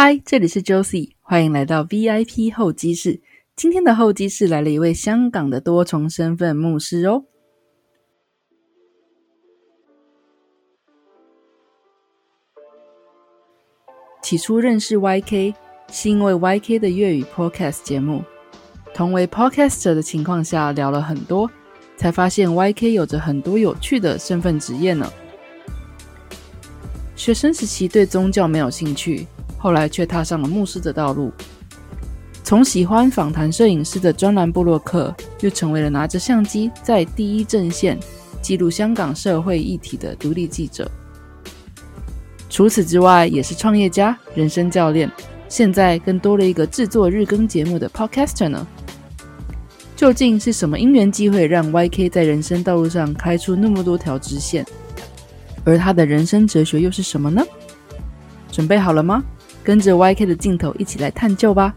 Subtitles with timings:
[0.00, 3.20] 嗨，这里是 Josie，欢迎来到 VIP 候机室。
[3.56, 7.24] 今天的候机室来了一位香港的多重身份牧师哦。
[14.22, 15.56] 起初认识 YK
[15.90, 18.22] 是因为 YK 的粤语 Podcast 节目，
[18.94, 21.50] 同为 Podcaster 的情况下聊了很多，
[21.96, 25.12] 才发现 YK 有着很多有趣的身份职业呢。
[27.16, 29.26] 学生时期对宗教没有兴趣。
[29.58, 31.32] 后来却踏上了牧师的道路，
[32.44, 37.98] 从喜欢访谈摄影师的专栏布洛克，又成为了拿着相机在第一阵线
[38.40, 40.90] 记录香港社会议题的独立记者。
[42.48, 45.10] 除此之外，也是创业家、人生教练，
[45.48, 48.66] 现在更多了一个制作日更节目的 Podcaster 呢。
[49.96, 54.64] 究竟是什么因缘机会让 YK 在人生道路上开出那么多条直线？
[55.64, 57.42] 而他的人生哲学又是什么呢？
[58.50, 59.22] 准备好了吗？
[59.68, 61.74] 跟着 YK 的镜头一起来探究吧！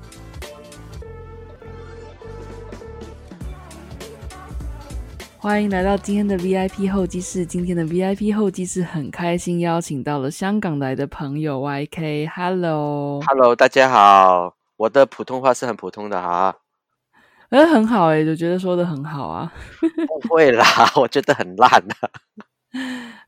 [5.37, 7.45] 欢迎来到今天的 VIP 候机室。
[7.45, 12.29] 今天的 VIP 候机室很开心邀请到了香港来的朋友 YK。
[12.33, 14.55] Hello，Hello，大家好。
[14.77, 16.55] 我的普通话是很普通的哈，
[17.49, 19.51] 呃，很好哎，就觉得说的很好啊。
[20.21, 20.63] 不会啦，
[20.95, 22.07] 我觉得很烂啊。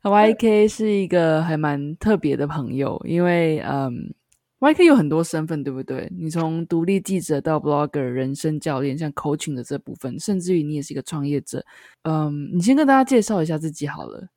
[0.02, 4.14] YK 是一个还蛮特别的朋友，因为嗯。
[4.60, 6.10] YK 有很多身份，对不对？
[6.18, 11.64] 你从独立记者到 blogger、人生教练，像 coaching 的这部分，甚至于你也是一个创业者。
[12.04, 14.28] 嗯，你先跟大家介绍一下自己好了。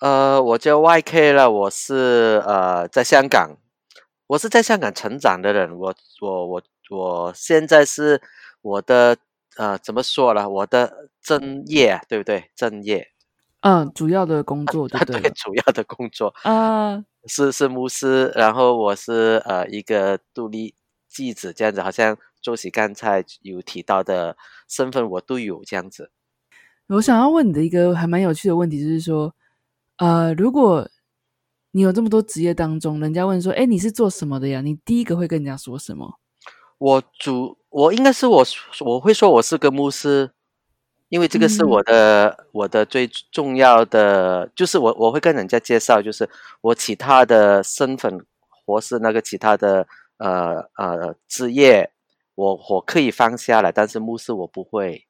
[0.00, 3.56] 呃，我叫 YK 了，我是呃在香港，
[4.28, 5.76] 我是在香港成长的人。
[5.76, 8.20] 我我我我现在是
[8.62, 9.16] 我的
[9.56, 10.48] 呃怎么说了？
[10.48, 12.50] 我的正业对不对？
[12.54, 13.08] 正业。
[13.62, 17.04] 嗯，主要的工作对 对，主要的工作啊。
[17.28, 20.74] 是是牧师，然后我是呃一个独立
[21.08, 26.10] 记者，这样子，好像周喜刚才有提到的身份，我都有这样子。
[26.88, 29.34] 我想要问你的一个还蛮有趣的问题，就是说，
[29.98, 30.88] 呃，如果
[31.72, 34.62] 你有这么多职业当中，人家问说，哎，你是做什么的呀？
[34.62, 36.18] 你第一个会跟人家说什么？
[36.78, 38.44] 我主，我应该是我，
[38.86, 40.30] 我会说我是个牧师。
[41.08, 46.28] 因为这个是我的我的最重要的，就是我我会跟人家介绍，就是
[46.60, 48.24] 我其他的身份
[48.66, 49.86] 或是那个其他的
[50.18, 51.90] 呃呃职业，
[52.34, 55.06] 我我可以放下来，但是牧师我不会。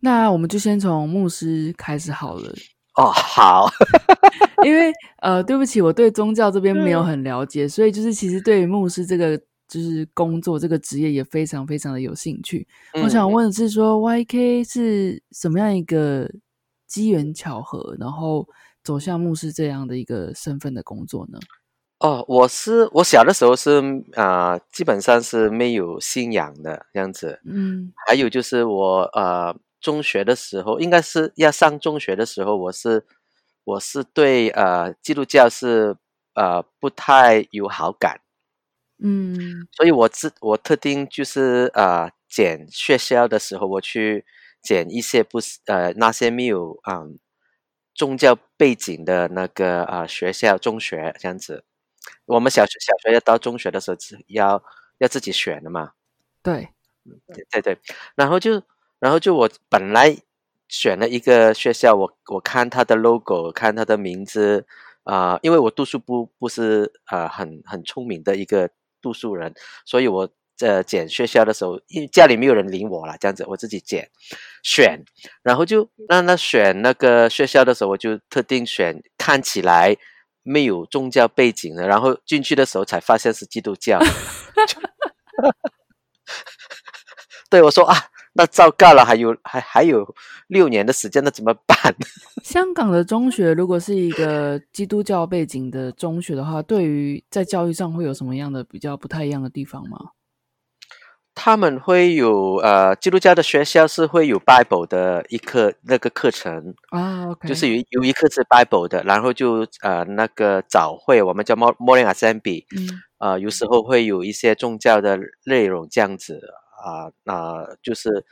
[0.00, 2.52] 那我们就先从牧师开始好了。
[2.94, 3.68] 哦，好，
[4.64, 9.40] 因为呃，对不起，我对宗教这边没有很了解，所以就是其实对于牧师这个。
[9.70, 12.66] 就是工作这个职业也非常非常的有兴趣。
[13.02, 16.28] 我想问的是，说 YK 是什么样一个
[16.88, 18.48] 机缘巧合，然后
[18.82, 21.38] 走向牧师这样的一个身份的工作呢？
[22.00, 23.80] 哦，我是我小的时候是
[24.14, 27.40] 啊，基本上是没有信仰的这样子。
[27.44, 33.04] 嗯，还有就是我呃中学的时候，应该是要上中学的时候，我是
[33.64, 35.94] 我是对呃基督教是
[36.34, 38.18] 呃不太有好感。
[39.02, 44.26] 嗯，所以我自我特定就是呃捡学校的时候，我去
[44.62, 47.02] 捡一些不是呃那些没有啊
[47.94, 51.64] 宗教背景的那个啊学校中学这样子。
[52.26, 53.96] 我们小学小学要到中学的时候，
[54.28, 54.62] 要
[54.98, 55.92] 要自己选的嘛。
[56.42, 56.68] 对，
[57.50, 57.78] 对对。
[58.14, 58.62] 然后就
[58.98, 60.16] 然后就我本来
[60.68, 64.66] 选了一个学校，我我看他的 logo，看他的名字
[65.04, 68.70] 啊，因为我读书不不是呃很很聪明的一个。
[69.00, 70.28] 读书人，所以我
[70.60, 74.10] 呃捡学校的时候，因为家里没有人领我了，这样子我自己捡
[74.62, 75.04] 选，
[75.42, 79.96] 然后就让他选那个学校的时候，我就特定选看起来
[80.42, 83.98] 没有宗教背景的，然后进去的时候才发现是基督教。
[87.50, 87.96] 对我说啊。
[88.32, 90.14] 那糟糕了，还有还还有
[90.46, 91.94] 六年的时间，那怎么办？
[92.44, 99.98] 香港的中学如果是一个基督教背景的中学的话，对于在教育上会有什么样的比较不太一样的地方吗？
[101.34, 112.88] 他们会有呃，基督教的学校是会有 Bible 的一课那个课程啊，就是有有一课是 Bible 的，然后就呃那个早会，我们叫 Morning Assembly，嗯，
[113.18, 116.40] 呃有时候会有一些宗教的内容这样子。
[116.82, 118.24] 啊，那就是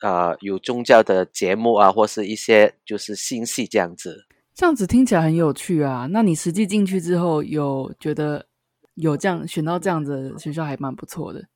[0.00, 4.26] 啊，有宗教的节目啊，或是一些就是新戏这样子。
[4.54, 6.06] 这样子听起来很有趣啊。
[6.10, 8.46] 那你实际进去之后，有觉得
[8.94, 11.48] 有这样选到这样子学校还蛮不错的。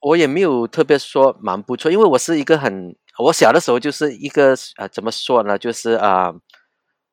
[0.00, 5.58] 我也没有特别说蛮不错，因为我是一个很，我小的时候就是一个呃，怎么说呢？
[5.58, 6.34] 就是啊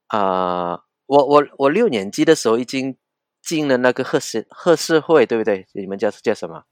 [0.08, 2.98] 啊，我我我六年级的时候已经
[3.42, 5.66] 进了那个贺氏贺氏会，对不对？
[5.74, 6.64] 你们叫叫什么？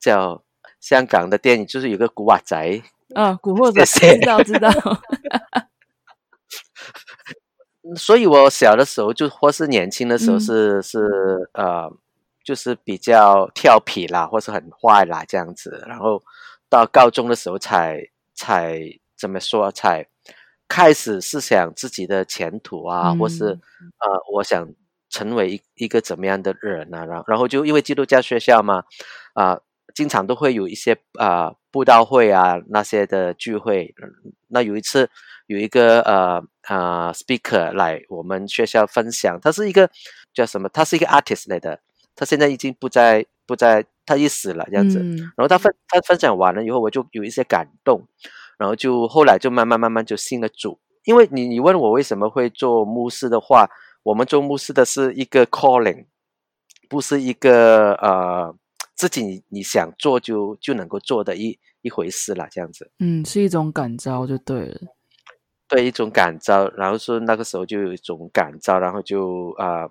[0.00, 0.44] 叫
[0.88, 2.80] 香港的电影，就是有个古惑仔。
[3.14, 4.70] 啊，古惑仔，知道知道。
[7.96, 11.90] 所以我小的时候就或是年轻的时候是是呃，
[12.44, 15.84] 就是比较调皮啦，或是很坏啦这样子。
[15.88, 16.22] 然后
[16.68, 18.00] 到高中的时候才
[18.34, 18.80] 才
[19.16, 20.06] 怎么说才。
[20.68, 23.60] 开始是想自己的前途啊，或是呃，
[24.34, 24.68] 我想
[25.08, 27.06] 成为一一个怎么样的人啊？
[27.06, 28.82] 然然后就因为基督教学校嘛，
[29.34, 29.60] 啊，
[29.96, 33.94] 经常都会有一些啊布道会啊那些的聚会。
[34.48, 35.08] 那有一次
[35.46, 39.90] 有一个呃呃 speaker 来我们学校分享，他是一个
[40.34, 40.68] 叫什么？
[40.68, 41.80] 他是一个 artist 来的，
[42.14, 44.98] 他现在已经不在不在，他已死了这样子。
[45.34, 48.06] 然后他分他分享完了以后，我就有一些感动。
[48.58, 53.68] 然后就后来就慢慢慢慢就信了主，因为你你问我为什么会做牧师的话，
[54.02, 56.06] 我们做牧师的是一个 calling，
[56.88, 58.54] 不是一个呃
[58.96, 62.90] 自己你想做就就能够做的一一回事了，这样子。
[62.98, 64.80] 嗯，是一种感召就对了。
[65.68, 69.88] 对，一种感召，然后说那个时候就有一种感召，然后就啊，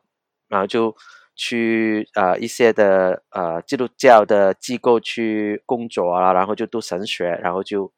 [0.50, 0.94] 然后就
[1.36, 7.94] 去啊一些的呃基督教的机构去工作啊，然后就读神学，然后就。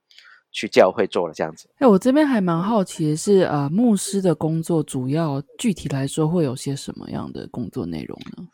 [0.50, 1.70] 去教会做了这样子。
[1.78, 8.48] 哎，我这边还蛮好奇的是，呃，牧师的工作主要具体来说会有些什么样的工作内容呢？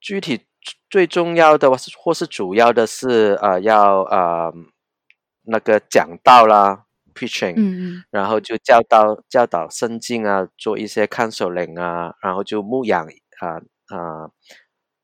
[0.00, 0.40] 具体
[0.88, 4.52] 最重要的或是主要的是，呃，要呃
[5.42, 13.06] 那个讲道啦，preaching，嗯嗯，然后就教导教导圣经啊，做一些 counseling 啊，然后就牧养
[13.40, 14.30] 啊啊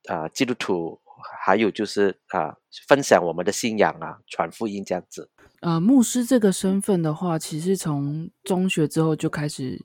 [0.09, 1.01] 啊基督徒，
[1.45, 2.57] 还有就是啊
[2.89, 5.31] 分享我们的信仰啊，传福音这样子。
[5.61, 9.85] 呃，牧师这个身份的话，其实从中学之后就开始，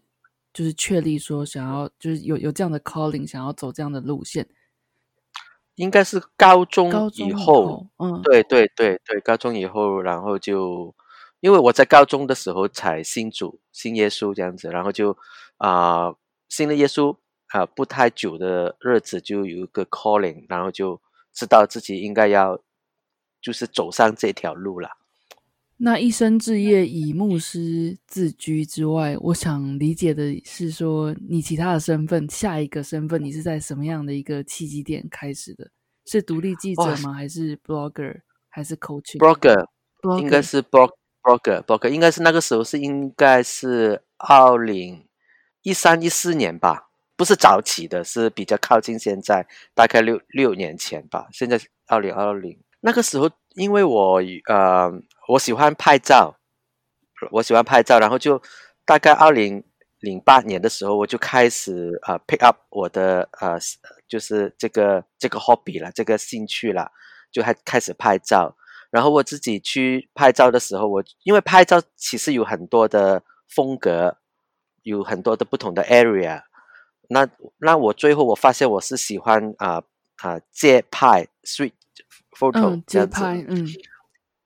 [0.54, 4.48] 就是确立说想要，就是有有这样的 calling，想要走这样的路线。
[5.75, 10.95] 应该是高中以后，嗯，对对对对，高中以后，然后就
[11.42, 15.18] 因为我在高中的时候才信主、信耶稣这样子，然后就
[15.57, 16.13] 啊
[16.50, 17.18] 信了耶稣
[17.48, 21.01] 啊，不太久的日子就有一个 calling，然后就
[21.33, 22.60] 知道自己应该要
[23.42, 24.89] 就是走上这条路了。
[25.77, 35.69] 那一生志业以牧师自居之外，我想理解的是说，你其他的身份，下一个身份，你是在什么样的一个契机点开始的？
[36.06, 37.12] 是独立记者吗？
[37.12, 38.22] 还是 blogger？
[38.48, 39.68] 还是 coaching？blogger，
[40.18, 45.06] 应该是 blog，blogger，blogger，应该是那个时候是应该是二零
[45.63, 46.88] 一三一四年吧，
[47.18, 51.27] 不是早起的，是比较靠近现在，大概六六年前吧。
[51.33, 55.01] 现在二零二零那个时候，因为我呃。
[55.27, 56.38] 我喜欢拍照，
[57.31, 58.42] 我喜欢拍照，然后就
[58.86, 59.63] 大概二零
[60.00, 63.57] 零八年的时候，我就开始呃 pick up 我的呃
[64.07, 66.92] 就是这个这个 hobby 了，这个兴趣了，
[67.31, 68.56] 就还开始拍照。
[68.92, 74.18] 然后我自己去拍照的时候，我因为拍照其实有很多的风格，
[74.83, 76.44] 有很多的不同的 area。
[77.10, 77.27] 那
[77.57, 79.83] 那我最后我发现我是喜欢啊
[80.18, 81.74] 啊街拍 street
[82.38, 83.68] photo 这样子，嗯。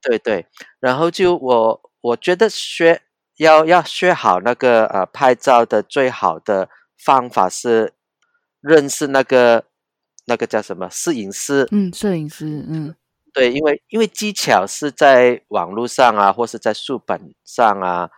[0.02, 0.46] 对对，
[0.80, 3.02] 然后就我我觉得学
[3.38, 7.94] 要要学好那个呃拍照的最好的方法是
[8.62, 9.66] 认识那个
[10.26, 12.96] 那个叫什么摄影师，嗯，摄影师，嗯，
[13.34, 18.10] 对，因为因为技巧是在网络上啊，或是在书本上啊，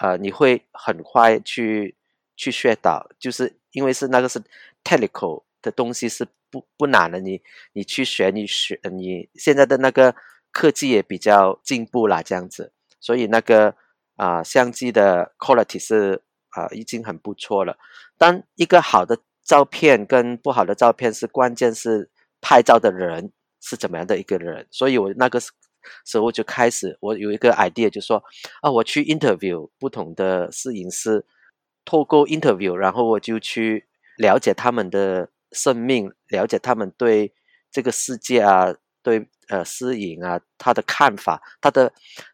[0.00, 1.96] 呃，你会很快去
[2.36, 4.42] 去学到，就是因为是那个是
[4.82, 7.40] technical 的东西是不不难的，你
[7.74, 10.16] 你去学，你学你现在的那个。
[10.58, 13.76] 科技也比较进步啦，这样子，所以那个
[14.16, 17.78] 啊相机的 quality 是啊已经很不错了。
[18.16, 22.10] 但一个好的照片跟不好的照片是关键是
[22.40, 24.66] 拍照的人是怎么样的一个人。
[24.72, 25.38] 所以我那个
[26.04, 28.20] 时候就开始，我有一个 idea 就说
[28.60, 31.24] 啊，我去 interview 不同的摄影师，
[31.84, 33.86] 透过 interview，然后我就去
[34.16, 37.32] 了解他们的生命，了解他们对
[37.70, 38.74] 这个世界啊。
[39.08, 41.90] 对，呃，摄影啊，他的看法，他的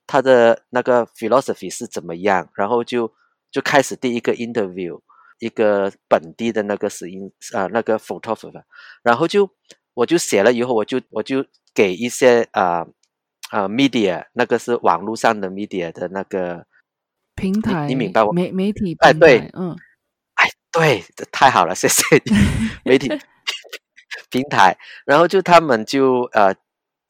[0.08, 2.50] 他的那个 philosophy 是怎么样？
[2.56, 3.14] 然后就
[3.52, 5.00] 就开始第一个 interview，
[5.38, 8.64] 一个本地的那个摄影啊，那个 photographer，
[9.04, 9.48] 然后就
[9.94, 12.84] 我就写了以后，我就我就给一些啊
[13.50, 16.66] 啊 media，那个是网络上的 media 的那个
[17.36, 19.76] 平台，你明白我媒媒体哎对，嗯，
[20.34, 22.32] 哎对，太好了，谢谢你，
[22.84, 23.08] 媒体
[24.28, 24.76] 平台，
[25.06, 26.52] 然后就他们就呃。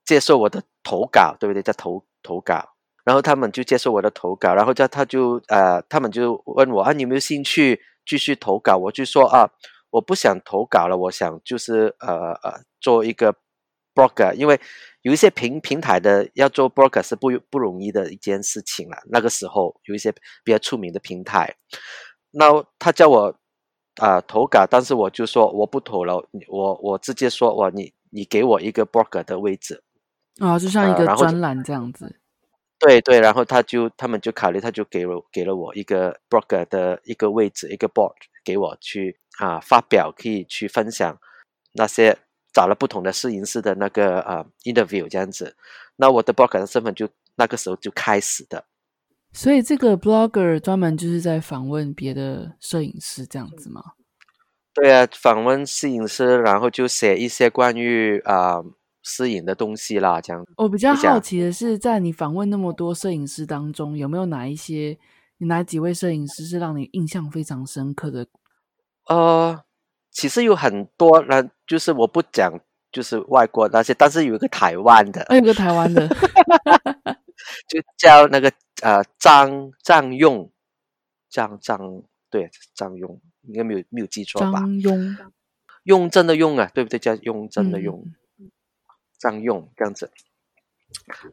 [0.04, 1.62] 接受我的投稿，对不对？
[1.62, 8.76] 叫投投稿，然后他们就接受我的投稿，然后叫他就呃，他们就问我啊，你有没有兴趣继续投稿？
[8.76, 9.50] 我就说啊，
[9.90, 13.34] 我不想投稿了，我想就是呃呃做一个
[13.94, 14.60] blogger，因为
[15.02, 18.96] 有一些平平台的要做 blogger 是不不容易的一件事情了。
[19.10, 21.54] 那个时候有一些比较出名的平台，
[22.32, 23.34] 那他叫我
[23.96, 29.83] 啊投稿，但是我就说我不投了，我我直接说我你你给我一个 blogger 的位置
[30.40, 32.20] 啊，就像一个专栏这样子。
[32.76, 38.12] 对对，然后他就他们就考虑，他就给了给了我一个 blogger 的一个位置，一个 board
[38.44, 41.16] 给我去啊发表，可以去分享
[41.72, 42.18] 那些
[42.52, 45.56] 找了不同的摄影师的那个呃 interview 这样子。
[45.96, 48.66] 那我的 blogger 的身份就那个时候就开始的。
[49.32, 53.82] 所以这个 blogger 专门就是在访问别的摄影师这样子吗？
[54.74, 58.62] 对啊，访问摄影师，然后就写一些关于啊。
[59.04, 60.44] 摄影的东西啦，这样。
[60.56, 64.98] 我比较好奇的是，在你访问那么多摄影师当中，有没有哪一些，
[65.38, 68.26] 哪几位摄影师是让你印象非常深刻的？
[69.08, 69.62] 呃，
[70.10, 72.58] 其实有很多，人就是我不讲，
[72.90, 76.08] 就是外国那些，但是有一个台湾的，有个台湾的，
[77.68, 78.50] 就叫那个
[78.82, 80.50] 呃张张用，
[81.28, 81.78] 张张
[82.30, 84.60] 对张用，应该没有没有记错吧？
[84.60, 85.16] 张用，
[85.82, 86.98] 用真的用啊，对不对？
[86.98, 87.78] 叫用真的
[89.32, 89.32] 用。
[89.32, 90.10] 张用这样子，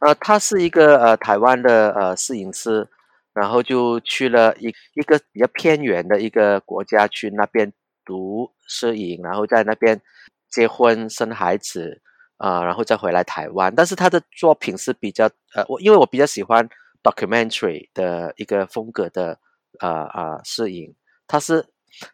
[0.00, 2.88] 呃，他是一个呃台湾的呃摄影师，
[3.34, 7.70] 然后就去了一一个比较偏远的一个国家去那边
[8.02, 10.00] 读摄影，然后在那边
[10.48, 12.00] 结婚生孩子，
[12.38, 13.74] 啊，然后再回来台湾。
[13.74, 16.66] 但是他的作品是比较呃，我因为我比较喜欢
[17.02, 19.38] documentary 的一个风格的
[19.80, 20.94] 呃呃摄影，
[21.26, 21.66] 他是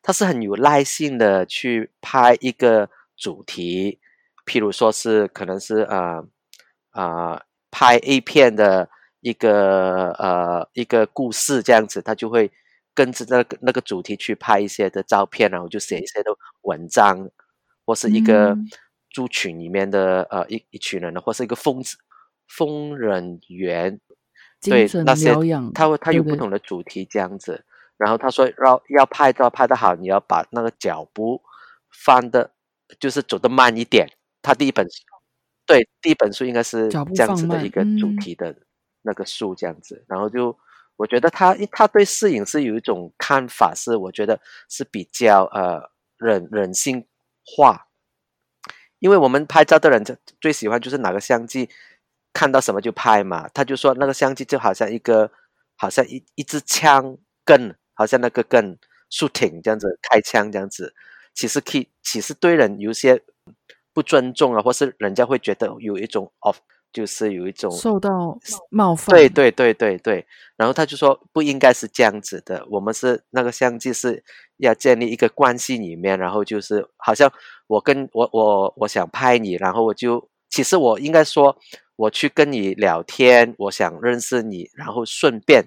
[0.02, 4.00] 他是很有耐性的去拍一个主题。
[4.48, 6.24] 譬如说是可能是呃
[6.90, 8.88] 啊拍 A 片的
[9.20, 12.50] 一个呃一个故事这样子，他就会
[12.94, 16.30] 跟着那个那个主题去拍一些的照片，然后就写一些的
[16.62, 17.28] 文章，
[17.84, 18.56] 或是一个
[19.10, 21.98] 猪群里面的呃一一群人，或是一个疯子
[22.48, 24.00] 疯人员，
[24.62, 25.34] 对那些
[25.74, 27.64] 他会他有不同的主题这样子，
[27.98, 31.42] 然后他说要要拍照拍得好，你要把那个脚步
[31.90, 32.52] 放的，
[32.98, 34.08] 就是走得慢一点。
[34.40, 35.02] 他第一本书，
[35.66, 38.54] 对，第一本书应该是这样子的一个主题的
[39.02, 40.04] 那个书，这样子。
[40.08, 40.56] 然后就
[40.96, 47.06] 我觉得他他对摄影是有一种看法，是我觉得是比较呃人人性
[47.44, 47.88] 化。
[49.00, 51.68] 因为我们拍照的人就最喜欢就是哪个相机
[52.32, 53.48] 看到什么就拍嘛。
[53.48, 55.30] 他就说那个相机就好像一个
[55.76, 58.76] 好像一一支枪更，好像那个更
[59.10, 60.94] 竖挺这样子开枪这样子，
[61.34, 63.22] 其实可以其实对人有些。
[63.98, 66.54] 不尊重啊，或是人家会觉得有一种哦，
[66.92, 68.38] 就是有一种受到
[68.70, 69.12] 冒犯。
[69.12, 70.24] 对对对对对，
[70.56, 74.22] 然后他就说不应该是这样子的，我们是那个相机是
[74.58, 77.28] 要建立一个关系里面，然后就是好像
[77.66, 81.58] 我跟我我我想拍你，然后我就其实我应该说
[81.96, 85.64] 我去跟你聊天，我想认识你，然后顺便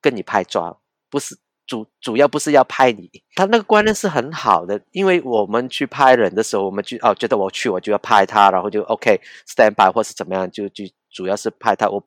[0.00, 0.80] 跟你拍照，
[1.10, 1.36] 不是。
[1.66, 11.88] 主主要不是要拍你，他那个观念是很好的，因为我们去拍人的时候，我们就哦觉得我去我就要拍他，然后就 OK stand by 或是怎么样，就就主要是拍他。
[11.88, 12.00] 我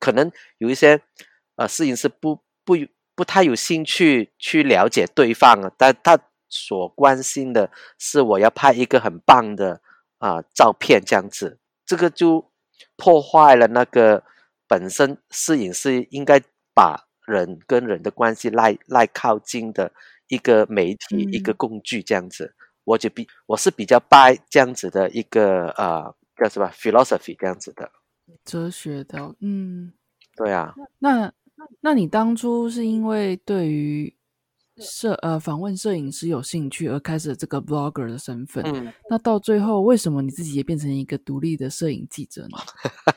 [0.00, 1.00] 可能有一些
[1.54, 2.74] 呃摄影师不不
[3.14, 9.80] 不太有兴趣去了解对方啊，但他所关心的是我要拍一个很棒的
[10.18, 12.50] 啊照片这样子，这个就
[12.96, 14.24] 破坏了那个
[14.66, 16.42] 本身摄影师应该
[16.74, 17.05] 把。
[17.26, 19.92] 人跟人的关系赖赖靠近的
[20.28, 22.54] 一个媒体一个工具这样子，
[22.84, 27.90] 我就比我是比较拜这样子的一个呃叫什么 philosophy 这样子的
[28.44, 29.92] 哲学的，嗯，
[30.36, 30.74] 对啊。
[30.98, 31.32] 那
[31.80, 34.14] 那你当初是因为对于
[34.78, 38.62] 摄呃访问摄影师有兴趣而开始这个 blogger 的身份？
[38.66, 42.58] 嗯，那到最后为什么你自己也变成一个独立的摄影记者呢？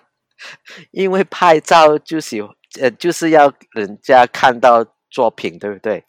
[0.91, 2.55] 因为拍照就喜欢。
[2.79, 6.05] 呃，就是要人家看到作品，对不对？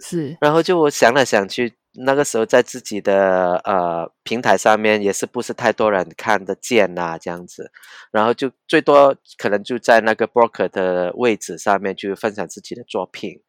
[0.00, 0.36] 是。
[0.40, 7.70] 然后就我想来想去，那个时候在自己的呃平台上面也是不是太多人看得见呐，这样子。
[8.10, 13.40] 然后就最多可能就在那个 broker 的位置上面去分享自己的作品。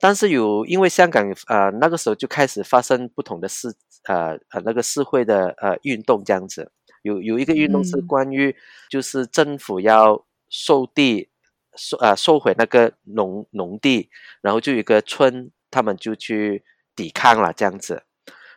[0.00, 3.74] 但是有因为香港呃那个时候就开始发生不同的事，
[4.04, 6.70] 呃呃那个社会的呃运动这样子。
[7.02, 8.54] 有有一个运动是关于
[8.88, 11.28] 就是政府要收地。
[11.78, 14.10] 收啊收回那个农农地，
[14.42, 18.02] 然后就有一个村，他们就去抵抗了这样子，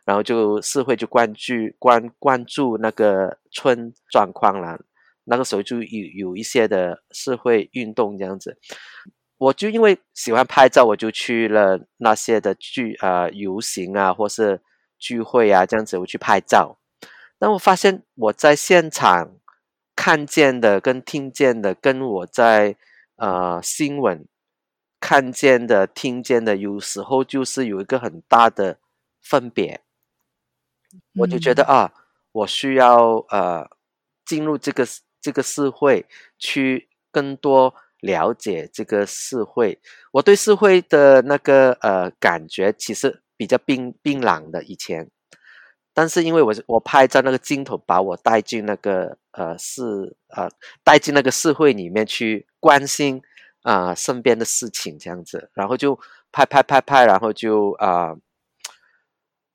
[0.04, 4.82] 然后就社会就关注关关注那个村状况了。
[5.25, 8.58] 那个时候就有有一些的社会运动这样子，
[9.38, 14.62] 我就因为喜欢拍照，我就去了那些的聚啊游行啊，或是
[14.98, 16.80] 聚会啊这样子，我去拍照。
[17.38, 19.36] 但我发现我在现场
[19.96, 22.75] 看见的跟听见的，跟我在
[23.22, 24.28] 呃新闻
[25.00, 28.80] 看见的、听见的，有时候就是有一个很大的
[29.22, 29.82] 分别。
[31.20, 31.94] 我就觉得啊，
[32.32, 33.70] 我需要呃
[34.25, 34.86] 进入这个
[35.22, 36.06] 这个社会，
[36.38, 39.80] 去更多了解这个社会。
[40.13, 45.10] 我对社会的那个呃感觉，其实比较冰冰冷的以前。
[45.94, 50.50] 但是因为我我拍照那个镜头把我带进那个呃是呃
[50.84, 53.22] 带进那个社会里面去关心
[53.63, 56.00] 啊身边的事情这样子，然后就
[56.32, 58.15] 拍拍拍拍，然后就啊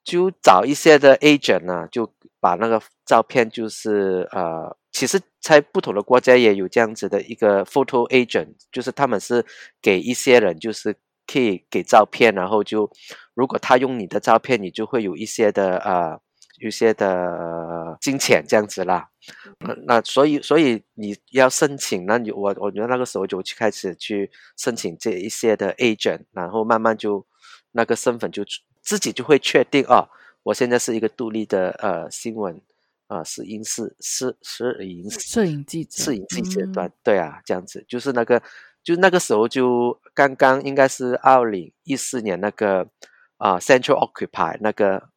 [0.05, 9.47] 就找一些的 agent 呢，就把那个照片就是呃其实在不同的国家也有这样子的一个 photo agent，就是他们是
[9.81, 10.95] 给一些人就是
[11.27, 12.91] 可以给照片，然后就
[13.35, 16.21] 如果他用你的照片，你就会有一些的呃。
[16.59, 19.11] 有些的金钱这样子啦，
[19.59, 27.27] 那那所以所以你要申请，那你我我觉得那个时候就去开始去申请这一些的 agent，然后慢慢就
[27.73, 28.45] 那个身份就
[28.83, 30.09] 自己就会确定哦，
[30.43, 32.61] 我现在是一个独立的呃新闻
[33.07, 38.43] 啊是影视是是影摄影记者摄影记者段对啊这样子就是那个
[38.83, 42.89] 就那个时候就刚刚应该是二零一四年那个
[43.37, 45.09] 啊 Central Occupy 那个。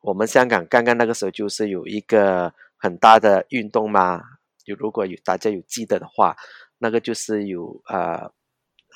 [0.00, 4.22] 我们香港刚刚那个时候就是有一个很大的运动嘛，
[4.64, 6.36] 就如果有大家有记得的话，
[6.78, 8.32] 那个就是有呃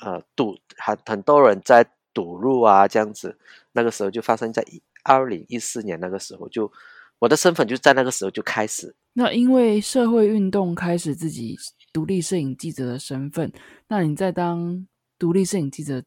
[0.01, 3.37] 呃堵很很多人在堵路啊这样子，
[3.73, 4.65] 那个时候就发生在
[5.03, 6.71] 二零一四年那个时候，就
[7.19, 8.95] 我的身份就在那个时候就开始。
[9.13, 11.57] 那因为社会运动开始自己
[11.91, 13.51] 独立摄影记者的身份，
[13.87, 14.87] 那你在当
[15.19, 16.03] 独立摄影记者？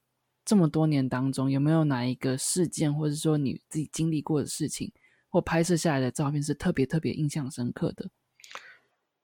[0.48, 4.92] 这么多年当中，有没有哪一个事件，或者说你自己经历过的事情，
[5.36, 8.08] 或拍摄下来的照片是特别特别印象深刻的？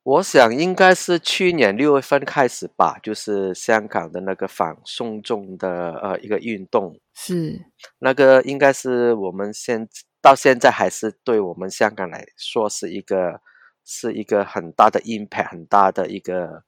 [0.03, 7.65] 我想应该是去年六月份开始吧，就是香港的那个反送中的呃一个运动，是
[8.01, 9.89] 那个应该是我们现
[10.21, 13.41] 到现在还是对我们香港来说是一个
[13.83, 16.63] 是一个很大的 impact，很大的一个。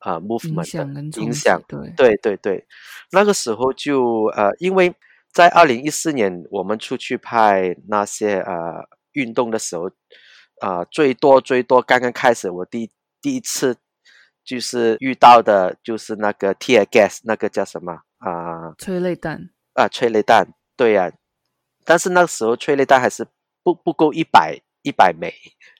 [0.00, 2.64] 呃，movement 的影响，对对对对，
[3.10, 4.94] 那个时候就呃，因为
[5.38, 9.88] 在二零一四年我们出去拍那些呃运动的时候，
[10.60, 12.90] 啊，最多最多刚刚开始，我第
[13.22, 13.76] 第一次
[14.44, 18.74] 就是遇到的就是那个 tear gas，那个叫什么啊？
[18.78, 21.12] 催泪弹啊，催泪弹，对呀，
[21.84, 23.24] 但是那个时候催泪弹还是
[23.62, 25.32] 不不够一百一百枚，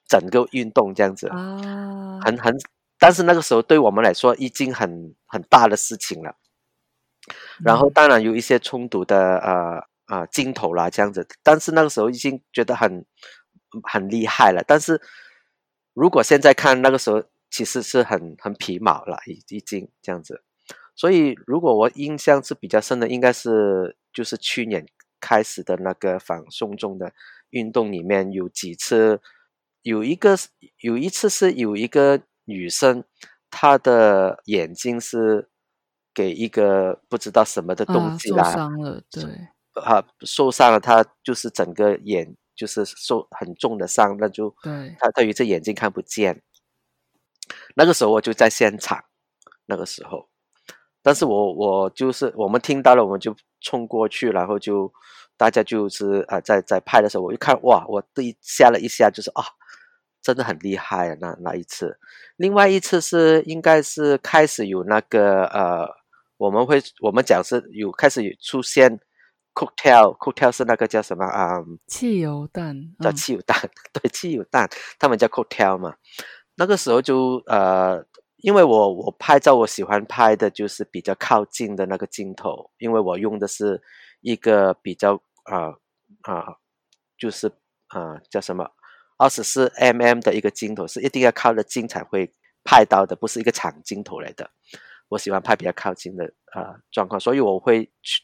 [0.06, 2.56] 整个运动这样子啊，很很。
[2.96, 6.36] 但是那个时候对我们来说已经很很大的事情了，
[7.64, 13.04] 然后当然有一些冲突的呃呃镜头啦这样子，但是那个时候已经觉得很
[13.82, 14.62] 很厉害了。
[14.66, 15.00] 但是
[15.94, 20.42] 如果现在看那个时候，其实是很很皮毛了，已已经这样子。
[20.94, 24.86] 所以如果我印象是比较深的，应该是就是去年
[25.20, 27.12] 开始的那个反送中的
[27.50, 29.20] 运动里面有几次，
[29.82, 30.36] 有一个
[30.80, 32.22] 有一次是有一个。
[32.50, 33.04] 女生，
[33.50, 35.50] 她的眼睛是
[36.18, 39.22] 给一个不知道什么的东西啦，受伤了，对，
[39.84, 46.42] 啊，受伤了，他就是整个眼就是受很重的伤，那就对，他对于这眼睛看不见。
[47.76, 49.04] 那个时候我就在现场，
[49.66, 50.28] 那个时候，
[51.04, 54.92] 但是我我就是我们听到了，我们就冲过去，然后就
[55.36, 59.44] 大家就是啊，在在拍的时候，我一看哇，我一吓了一下，就是啊。
[60.20, 61.16] 真的很厉害啊！
[61.20, 61.96] 那那一次，
[62.36, 65.88] 另外一次是应该是开始有那个呃，
[66.38, 68.98] 我们会我们讲是有开始有出现
[69.54, 71.58] cocktail，cocktail 是那个叫什么啊？
[71.86, 73.60] 汽油弹，叫汽油弹，
[73.92, 75.96] 对，汽油弹，他们叫 cocktail 嘛。
[76.54, 78.04] 那个时候就呃，
[78.36, 83.82] 因为我我拍照我喜欢拍的就是比较靠近的那个镜头，因为我用的是
[84.20, 85.74] 一个比较啊
[86.22, 86.56] 啊，
[87.18, 87.48] 就是
[87.88, 88.70] 啊叫什么？
[89.18, 94.48] 二十四 mm 的一个镜头是一定要靠得近才会拍到的，不是一个长镜头来的。
[95.08, 98.22] 我喜欢拍比较靠近的呃状况，所以我会去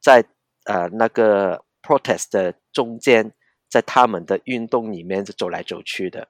[0.00, 0.24] 在
[0.64, 3.32] 呃那个 protest 的中间，
[3.68, 6.28] 在他们的运动里面走来走去的，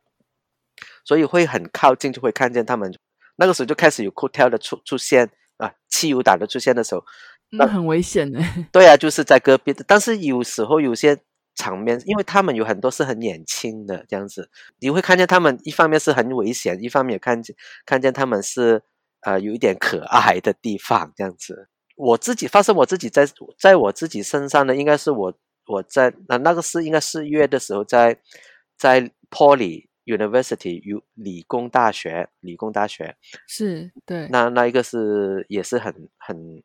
[1.05, 2.93] 所以会很靠近，就会看见他们。
[3.37, 7.05] 那个时候就开始有 cocktail 的出出现啊，汽油弹的出现的时候，
[7.51, 8.41] 那很危险的。
[8.71, 11.19] 对啊，就是在隔壁的，但是有时候有些。
[11.57, 17.55] 场面，因为他们有很多是很年轻的这样子，你会看见他们一方面是很危险，一方面也看见
[17.87, 18.83] 看见他们是
[19.25, 21.69] 呃有一点可爱的地方这样子。
[21.97, 23.25] 我自己发生我自己在
[23.59, 25.35] 在我自己身上呢，应该是我
[25.67, 28.19] 我在那那个是应该四月的时候，在
[28.77, 34.29] 在 Poly University 有理工大学，理工大学是对。
[34.31, 36.63] 那那一个是也是很很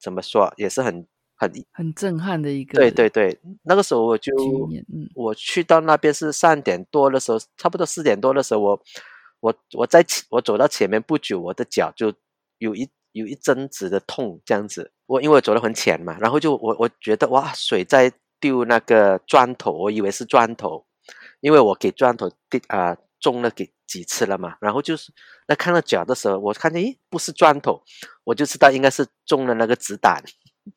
[0.00, 1.06] 怎么说，也是很
[1.36, 2.78] 很很震撼的一个。
[2.78, 4.32] 对对对，那个时候我就
[5.14, 8.82] 我去到那边是三点多的时候，差不多四点多的时候，我
[9.40, 12.12] 我我在我走到前面不久，我的脚就
[12.58, 14.92] 有一有一阵子的痛，这样子。
[15.06, 20.84] 我因为我走得很浅嘛，然后就我我觉得哇，水在丢那个砖头，我以为是砖头，
[21.40, 25.12] 因为我给砖头丢啊中了给几次了嘛，然后就是
[25.46, 27.82] 那看到脚的时候，我看见咦不是砖头，
[28.24, 30.20] 我就知道应该是中了那个子弹，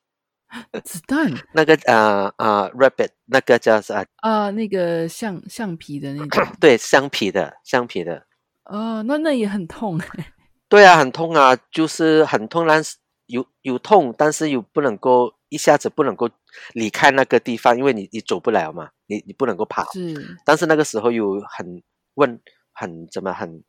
[0.86, 1.34] 子弹。
[1.54, 8.28] 那个啊啊 rabbit 那个叫啥啊那个橡橡皮的那种，对橡皮的橡皮的，
[8.70, 10.00] 哦那那也很痛，
[10.70, 12.96] 对啊很痛啊，就是很痛，但是。
[13.32, 16.28] 有有痛，但是又不能够一下子不能够
[16.74, 19.86] 离开那个地方，因为你你走不了嘛，你你不能够跑。
[19.94, 21.84] 是，但是那个时候有很
[22.16, 22.42] 问
[22.74, 23.64] 很怎么很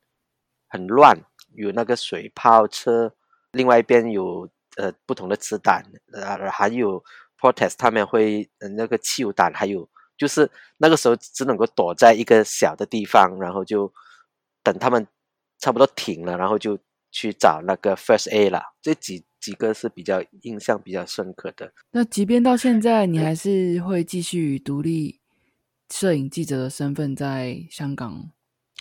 [0.66, 1.14] 很乱，
[1.56, 3.12] 有那个水炮车，
[3.52, 5.84] 另外一边有呃不同的子弹，
[6.14, 7.04] 呃还有
[7.38, 9.86] protest 他们会那个汽油弹，还有
[10.16, 13.92] 就是那个时候只能够躲在一个小的地方，然后就
[14.62, 15.06] 等他们
[15.58, 16.78] 差不多停了，然后就
[17.10, 19.24] 去找那个 first A 了，这几。
[19.40, 21.72] 几个是比较印象比较深刻的。
[21.92, 25.18] 那即便到现在，你还是会继续独立
[25.88, 28.30] 摄影记者的身份在香港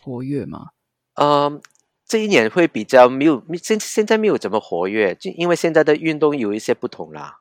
[0.03, 0.71] 活跃吗？
[1.13, 1.61] 嗯，
[2.05, 7.39] 这一年会比较没有现现在没有怎么活跃，就因为现在的运动有一些不同啦。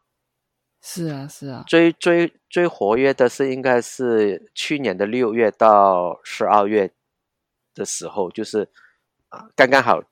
[0.80, 1.64] 是啊，是啊。
[1.66, 6.92] 最最最活跃的是应该是去年的六月到十二月
[7.78, 8.68] 的时候，就是
[9.28, 10.02] 啊，刚刚好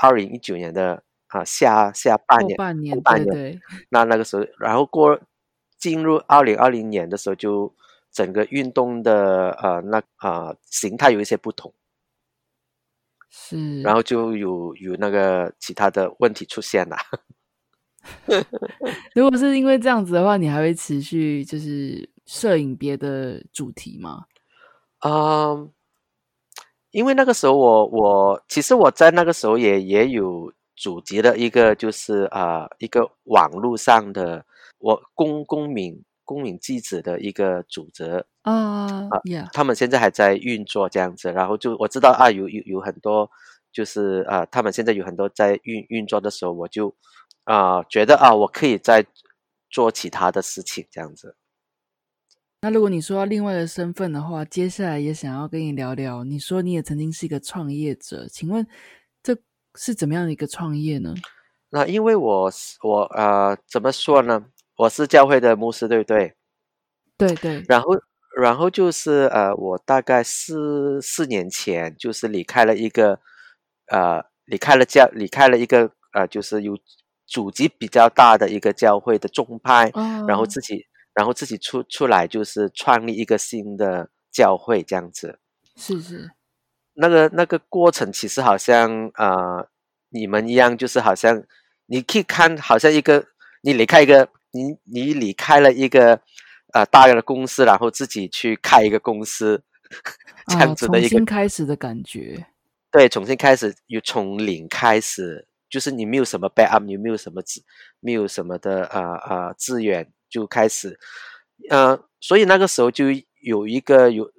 [0.00, 1.02] 二零一九年的。
[1.32, 5.18] 啊，下下半年，半年，半年，那那个时候，然后过
[5.78, 7.74] 进入二零二零年的时候，就
[8.10, 11.72] 整个运动的呃那啊形态有一些不同，
[13.30, 16.98] 是，然后就有有那个其他的问题出现了。
[19.16, 24.26] 如果是因为这样子的话，你还会持续就是摄影别的主题吗？
[24.98, 25.56] 啊，
[26.92, 30.52] 因为那个时候我我其实我在那个时候也也有。
[30.74, 34.44] 组织的一个就是啊，一个网络上的
[34.78, 38.98] 我公公民公民记者的一个组织啊，
[39.52, 43.30] 他们现在还在运作这样子，然后就我知道啊，有有有很多
[43.70, 46.92] 就是啊，他们现在有很多在运运作的时候，我就
[47.44, 49.04] 啊觉得啊，我可以再
[49.70, 51.36] 做其他的事情这样子。
[52.64, 56.22] 那如果你说到另外的身份的话，接下来也想要跟你聊聊。
[56.22, 58.64] 你说你也曾经是一个创业者，请问
[59.20, 59.36] 这？
[59.74, 61.12] 是怎么样的一个创业呢？
[61.70, 64.44] 那因为我是我呃，怎么说呢？
[64.76, 66.34] 我是教会的牧师，对不对？
[67.16, 67.64] 对对。
[67.68, 67.88] 然后
[68.40, 73.18] 然后就是呃，我大概四四年前就是离开了一个
[73.86, 76.78] 呃，离开了教，离开了一个呃，就是有
[77.26, 79.90] 祖籍比较大的一个教会的宗派，
[80.28, 85.38] 然后自己然后自己出出来就是创立一个新的教会这样子。
[85.76, 86.30] 是是。
[86.94, 89.68] 那个那个过程其实好像呃，
[90.10, 91.42] 你们一样，就是好像
[91.86, 93.26] 你可以看，好像一个
[93.62, 96.20] 你离开一个你你离开了一个
[96.74, 99.62] 呃大的公司，然后自己去开一个公司，
[100.48, 102.46] 这样子的一个重新开始的感觉。
[102.90, 107.62] 对，重新开始，又从零开始，就是你没有什么 backup，你没有什么资，
[108.00, 110.98] 没有什么的呃呃资源，就开始，
[111.68, 113.04] 呃，所以那个时候就
[113.42, 114.32] 有一个有。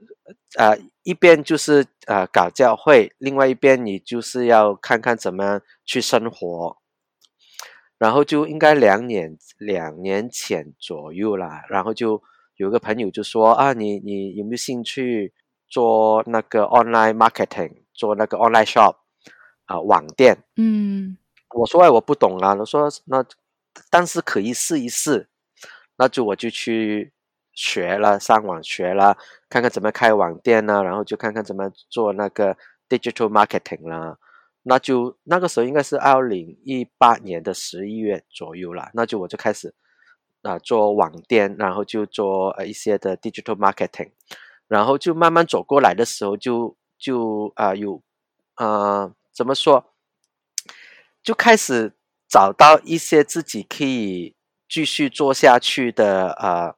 [0.57, 0.71] 啊，
[1.03, 6.77] 一边就是啊搞教会，另外一边你就是要看看怎么样去生活，
[7.97, 12.23] 然后就应该两年两年前左右啦，然后就
[12.55, 15.33] 有个朋友就说啊，你你有没有兴趣
[15.67, 18.95] 做那个 online marketing，做那个 online shop
[19.65, 20.37] 啊网店？
[20.55, 21.17] 嗯，
[21.53, 23.25] 我说哎我不懂啊，我说那
[23.89, 25.27] 但是可以试一试，
[25.97, 27.13] 那就我就去。
[27.55, 29.15] 学了，上网学了，
[29.47, 30.83] 看看怎么开网店呢？
[30.83, 32.57] 然后就看看怎么做那个
[32.89, 34.17] digital marketing 啦。
[34.63, 38.89] 那就那个时候应该是二零一八年的十一月左右了。
[38.95, 39.71] 那就我就开始
[40.41, 44.13] 啊做网店，然后就做呃一些的 digital marketing，
[44.67, 48.01] 然后就慢慢走过来的时候，就就啊有
[48.55, 49.93] 啊怎么说，
[51.21, 51.93] 就开始
[52.27, 54.35] 找到一些自己可以
[54.73, 56.73] 继续做下去的啊。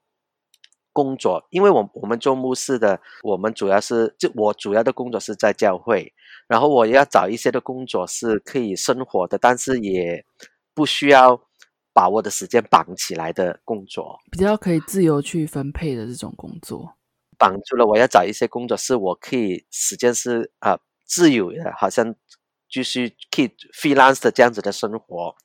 [0.95, 6.13] 工作，因为我我们做牧师的，我们主要是就我主要的工作是在教会，
[6.47, 10.23] 然后我要找一些的工作是可以生活的，但是也
[10.73, 11.37] 不需要
[11.91, 16.95] 把我的时间绑起来的工作，比较可以自由去分配的这种工作，
[17.37, 17.85] 绑住了。
[17.85, 22.15] 我要找一些工作是我可以时间是啊自由的，好像
[22.69, 25.35] 继续 keep freelance 的这样子的生活，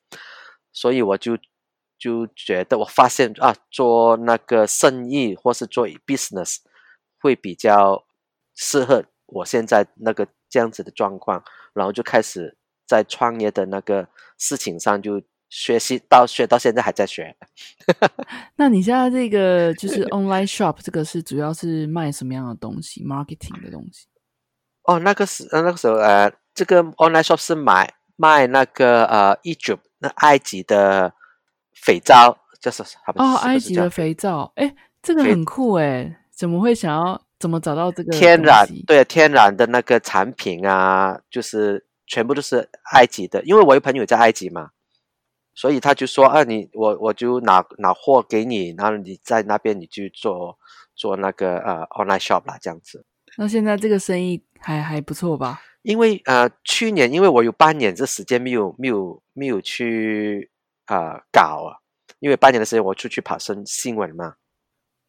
[0.72, 1.36] 所以我就
[2.00, 6.56] 就觉得我发现啊，做那个生意或是做 business
[7.20, 8.04] 会比较
[8.56, 14.08] 适合我现在那个这样子的状况，然后就开始在创业的那个
[14.38, 15.22] 事情上就。
[15.52, 17.36] 学习到学到现在还在学。
[18.54, 24.06] 那你现在这个 就是 online shop，这个是主要是卖什么样的东西？marketing 的东西？
[24.84, 31.12] 哦，那个是呃那个时候呃，这个 online shop 是买卖那个呃 Egypt 那埃及的
[31.82, 32.82] 肥皂，就是
[33.16, 38.66] 哦，埃及的肥皂，哎，这个很酷哎，怎么会想要怎么找到这个天然？
[38.86, 44.70] 对，天然的那个产品啊，就是全部都是埃及的，因为我有朋友在埃及嘛。
[45.52, 50.56] 所以他就说啊，你我我就拿拿货给你，然后你在那边你去做
[50.94, 53.04] 做那个呃 online shop 啦，这样子。
[53.36, 55.60] 那现在这个生意还还不错吧？
[55.82, 60.50] 因为呃去年因为我有半年这时间没有没有没有去
[60.94, 61.78] 啊搞啊，
[62.18, 64.34] 因为半年的时间我出去跑新新闻嘛。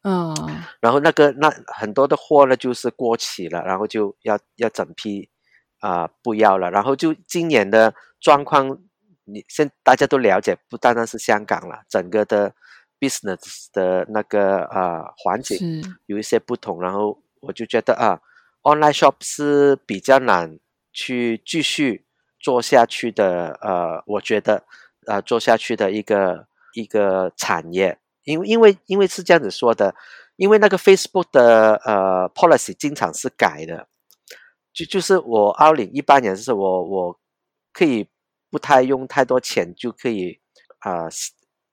[0.02, 0.34] 嗯。
[0.80, 5.28] 然后那个那很多的货呢就是过期了，然后就要要整批
[5.80, 8.78] 啊不要了，然后就今年的状况。
[9.24, 12.52] 你现大家都了解，不单单是香港了，整个的
[12.98, 18.20] business 的那个呃环境有一些不同，然后我就觉得啊
[18.62, 20.58] ，online shop 是比较难
[20.92, 22.04] 去继续
[22.40, 24.64] 做下去的，呃，我觉得
[25.06, 29.94] 呃做下去的一个一个产业，因为因为因为是这样子说的，
[30.36, 33.88] 因为那个 Facebook 的呃 policy 经常是改的，
[34.72, 37.20] 就就是我二零一八年是我我
[37.72, 38.08] 可以。
[38.52, 40.38] 不太用太多钱就可以
[40.80, 41.08] 啊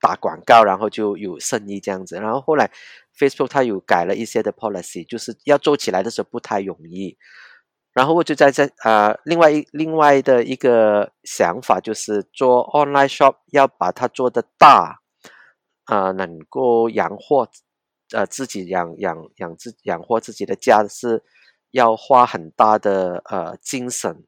[0.00, 2.16] 打广告，然后就有生意这样子。
[2.16, 2.70] 然后后来
[3.18, 7.18] Facebook 它有改了一些的 policy，就是要做起来的时候不太容易。
[7.92, 15.00] 然后我就在在啊，另外一另外的一个想法就是做 online shop 要把它做的大
[15.84, 17.48] 啊，能够养活
[18.12, 21.22] 呃自己养养养自养活自己的家是
[21.72, 24.24] 要花很大的呃精神。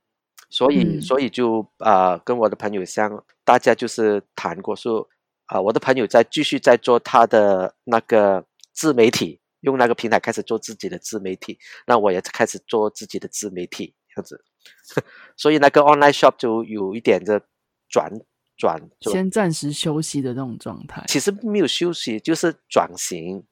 [0.50, 5.08] 所以，所以就啊，跟我的朋友相，大家就是谈过说，
[5.46, 14.44] 啊，我的朋友在继续在做他的那个自媒体，用那个平台开始做自己的自媒体，那我也开始做自己的自媒体，这样子。
[15.36, 17.42] 所以那个 online shop 就有一点的
[17.88, 18.12] 转
[18.56, 21.02] 转，先暂时休息的那种状态。
[21.08, 23.44] 其实没有休息，就是转型，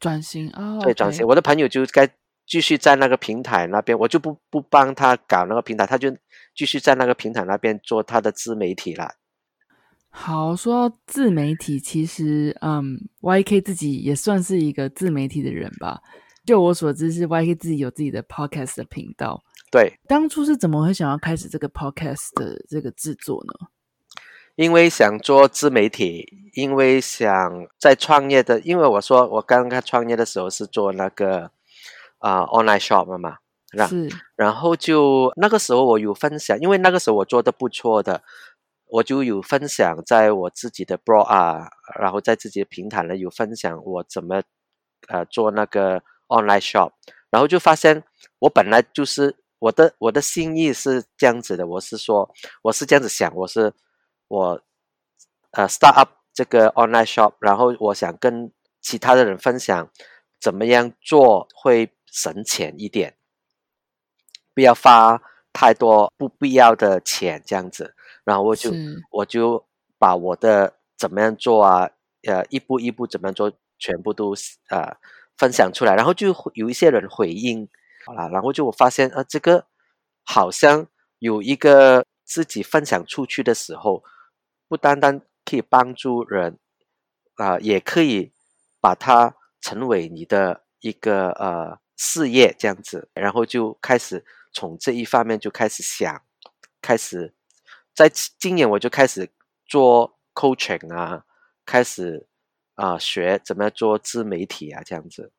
[0.00, 1.26] 转型啊，对，转型。
[1.26, 2.08] 我的朋友就该。
[2.48, 6.16] 继续在那个平台那边，我就不不帮他搞那个平台，他就
[6.54, 9.16] 继续在那个平台那边做他的自媒体了。
[10.18, 16.00] 好，说到自媒体，其实嗯，YK 自己也算是一个自媒体的人吧。
[16.46, 19.44] 就我所知，是 YK 自己有自己的 podcast 的频道。
[19.70, 23.68] 对，当初是怎么会想要开始这个 podcast 的这个制作呢？
[24.54, 31.50] 因为想做自媒体，因为想在创业的，因为我说我刚刚创业的时候是做那个。
[32.18, 33.36] 啊，online shop 嘛，
[33.86, 38.22] 是，然后就那个时候我有分享，因为那个时候我做的不错的，
[38.86, 41.68] 我就有分享在我自己的 blog 啊，
[42.00, 44.42] 然后在自己的平台呢有分享我怎么
[45.08, 46.92] 呃做那个 online shop，
[47.30, 48.04] 然后就发现
[48.38, 53.72] 我本来就是我的我的心意是这样子的，我是说我是这样子想，我是
[54.28, 54.62] 我
[55.50, 59.90] 呃 start up 这个 online shop，然后我想跟其他的人分享
[60.40, 61.92] 怎么样做会。
[62.08, 63.18] 省钱一点，
[64.54, 65.20] 不要花
[65.52, 67.94] 太多不必要的钱，这样子。
[68.26, 68.70] 然后我就
[69.10, 69.64] 我就
[69.96, 71.88] 把我的怎么样做啊，
[72.24, 74.34] 呃，一步一步怎么样做，全部都
[74.68, 74.94] 呃
[75.38, 75.94] 分享出来。
[75.94, 77.66] 然后就有一些人回应，
[78.16, 79.64] 啊，然后就我发现，啊，这个
[80.24, 80.86] 好像
[81.20, 84.02] 有一个自己分享出去的时候，
[84.68, 86.58] 不单单可以帮助人
[87.36, 88.32] 啊，也可以
[88.80, 91.78] 把它成为你的一个呃。
[91.98, 96.20] 事业这样子，然后就开始从这一方面就开始想，
[96.82, 97.32] 开始
[97.96, 99.30] 在今年我就开始
[99.64, 101.24] 做 coaching 啊，
[101.64, 102.28] 开始
[102.74, 105.32] 啊学怎么样做自媒体啊这样子。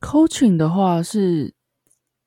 [0.00, 1.54] coaching 的话是。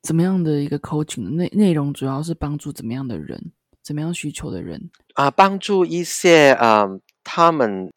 [0.03, 3.51] 怎么样的一个 coaching 内内容主要是帮助怎么样的人，
[3.83, 5.29] 怎么样需求的人啊？
[5.29, 6.87] 帮助一些啊，
[7.23, 7.93] 他们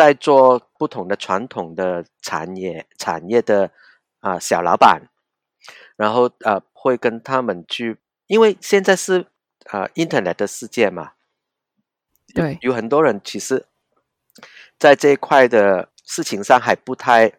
[0.00, 3.70] 在做不同的传统的产业产业的
[4.20, 5.10] 啊小老板，
[5.94, 9.26] 然后呃会跟他们去，因为现在是
[9.66, 11.12] 啊 Internet 的世界嘛，
[12.34, 13.66] 对，有很多人其实，
[14.78, 17.34] 在这一块的事情上还不太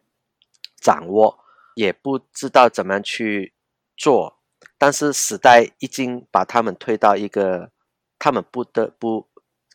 [0.80, 1.44] 掌握，
[1.74, 3.56] 也不知道怎么样去
[3.98, 4.38] 做，
[4.78, 7.72] 但是时代已经把他们推到一个，
[8.20, 9.28] 他们不得不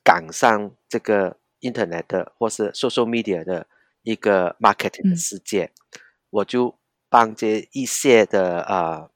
[0.04, 1.38] 赶上这个。
[1.60, 3.66] Internet 的或是 Social Media 的
[4.02, 5.72] 一个 Marketing 的世界，
[6.30, 9.10] 我就帮这一些的啊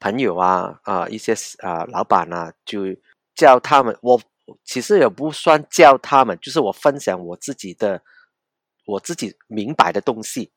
[0.00, 2.96] 朋友啊啊一些啊老板啊，就
[3.34, 3.96] 教他们。
[4.02, 4.20] 我
[4.64, 8.02] 其实也不算教他们，就是我分享我自己的
[8.86, 10.50] 我自己明白的东西。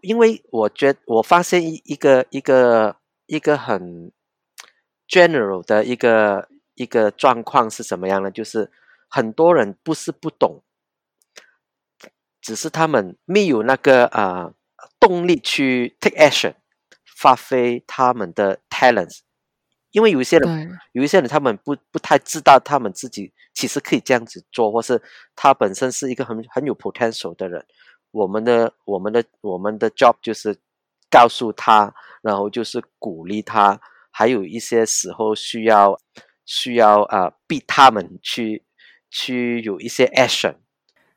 [0.00, 4.10] 因为我觉我发现一一个一个一个很
[5.08, 8.30] general 的一个一个状况是什么样呢？
[8.30, 8.72] 就是。
[9.08, 10.62] 很多人不是不懂，
[12.40, 14.52] 只是他们没有那个啊
[14.98, 16.54] 动力去 take action，
[17.16, 19.20] 发挥他们的 talents。
[19.92, 25.00] 因为有一些人，有一些人他们不不太知道他们自己其实可以这样子做，或是
[25.36, 27.64] 他本身是一个很很有 potential 的人。
[28.10, 30.58] 我们的我们的我们的 job 就是
[31.08, 35.96] 告诉他，然后就是鼓励他，还有一些时候需要
[36.44, 38.63] 需要啊逼他们去。
[39.14, 40.56] 去有一些 action。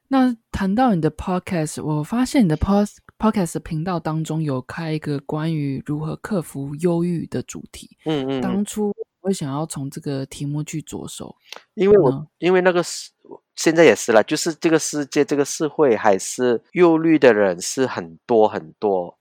[0.10, 7.98] 那谈到你的 podcast，我发现你的 pod podcast 频道当中有开一个关于如何克服忧郁的主题。
[8.06, 8.42] 嗯嗯。
[8.42, 11.36] 当初我想要从这个题目去着手，
[11.74, 13.10] 因为我因为那个是
[13.56, 19.18] 现在也是了，就是这个世界这个社会还是忧虑的人是很多很多。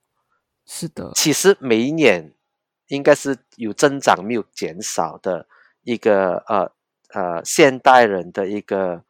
[0.67, 1.11] 是的。
[1.15, 2.33] 其实每一年
[2.89, 5.47] 应该是有增长没有减少的
[5.81, 6.76] 一个呃。
[7.17, 9.03] 呃，现代人的一个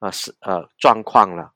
[0.00, 1.52] 呃是呃状况了，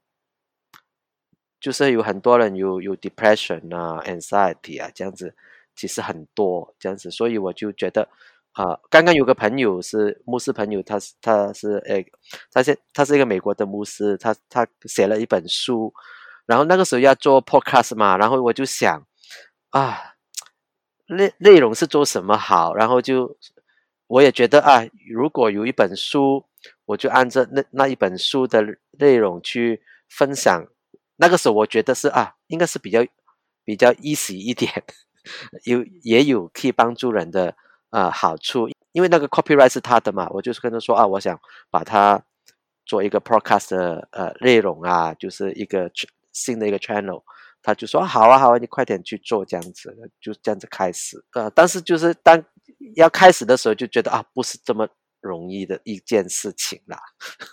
[1.59, 5.35] 就是有很多人有有 depression 啊，anxiety 啊这样子，
[5.75, 8.09] 其实很多这样子，所以我就觉得
[8.53, 12.07] 啊，刚刚有个朋友是牧师朋友，他是他是诶，
[12.53, 15.93] 他现他是一个美国的牧师，他他写了一本书，
[16.47, 19.05] 然后那个时候要做 podcast 嘛，然后我就想
[19.71, 20.15] 啊，
[21.09, 23.37] 内内容是做什么好，然后就。
[24.09, 26.45] 我也觉得啊，如果有一本书，
[26.87, 28.65] 我就按照那那一本书的
[28.99, 30.67] 内容去分享。
[31.17, 33.05] 那个时候我觉得是啊，应该是比较
[33.65, 34.73] 比较 easy 一点，
[35.65, 37.55] 有也有可以帮助人的
[37.91, 38.69] 啊好处。
[38.93, 41.39] 因为那个 copyright 是他的嘛，我就是跟他说啊，我想
[41.71, 42.23] 把它
[42.87, 45.91] 做一个 podcast 的呃内容啊，就是一个
[46.33, 47.23] 新的一个 channel。
[47.61, 51.23] 他就说好啊好啊，你快点去做这样子，就这样子开始。
[51.35, 52.43] 呃，但是就是当
[52.97, 54.89] 要开始的时候，就觉得啊，不是这么
[55.21, 56.99] 容易的一件事情啦。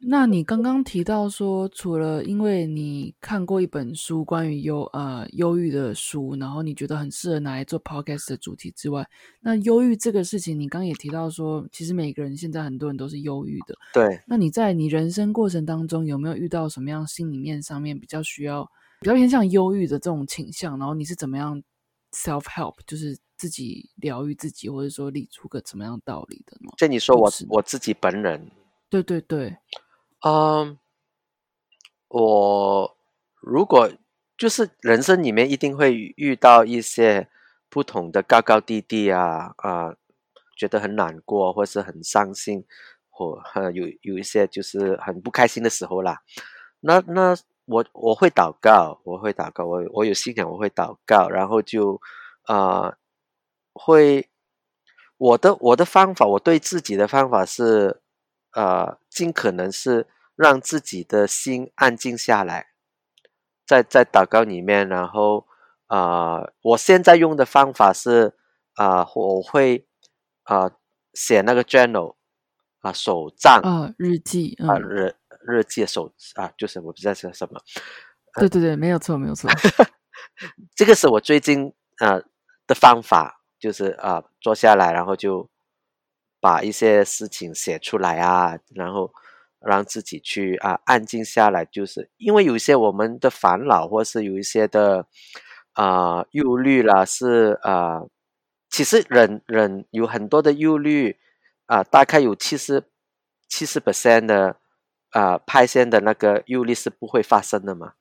[0.00, 9.04] 那你刚刚提到说，除了因为你看过一本书关于忧呃忧郁的书，然后你觉得很适合拿来做 podcast 的主题之外，
[9.40, 13.74] 那忧郁这个事情，你刚刚也提到说，其实每个人现在很多人都是忧郁的。
[13.92, 14.20] 对。
[14.28, 18.70] 那你在你人生过程当中，有没有遇到什么样心里面上面比较需要？
[19.00, 21.62] 比较偏向忧郁的这种倾向，然后你是怎么样
[22.12, 26.72] self help，就是自己疗愈自己，或者说理出个什么样道理的呢？
[26.76, 28.50] 这你说我我自己本人，
[28.90, 29.56] 对对对，
[30.26, 30.76] 嗯，
[32.08, 32.96] 我
[33.40, 33.90] 如果
[34.36, 37.28] 就是人生里面一定会遇到一些
[37.70, 39.94] 不同的高高低低啊啊，
[40.58, 42.64] 觉得很难过，或是很伤心，
[43.08, 43.40] 或
[43.72, 46.22] 有有一些就是很不开心的时候啦，
[46.80, 47.36] 那那。
[47.70, 52.00] 我我会祷告，我会祷告，我我有信仰，我会祷告，然后就
[52.44, 52.96] 啊，
[53.78, 54.28] 会
[55.16, 58.02] 我的我的方法，我对自己的方法是
[58.52, 62.68] 呃，尽可能是让自己的心安静下来，
[63.64, 65.46] 在在祷告里面，然后
[65.86, 68.34] 啊，我现在用的方法是
[68.74, 69.86] 啊，我会
[70.42, 70.72] 啊
[71.14, 72.16] 写那个 journal
[72.80, 75.14] 啊手账啊日记啊日。
[75.46, 77.58] 日记手啊，就是我不知道是什么。
[78.38, 79.48] 对对对，没有错，没有错。
[80.76, 82.20] 这个是我最近啊
[82.66, 85.48] 的方法，就是啊坐下来，然后就
[86.40, 89.12] 把一些事情写出来啊，然后
[89.60, 91.64] 让自己去啊安静下来。
[91.64, 95.06] 就是因为有一些我们的烦恼，或是有一些的
[95.72, 98.02] 啊忧虑啦，是啊，
[98.70, 101.18] 其实人人有很多的忧虑
[101.66, 102.84] 啊，大概有七十
[103.48, 104.56] 七十 percent 的。
[105.12, 107.94] 啊，派线的那个忧虑是不会发生的嘛？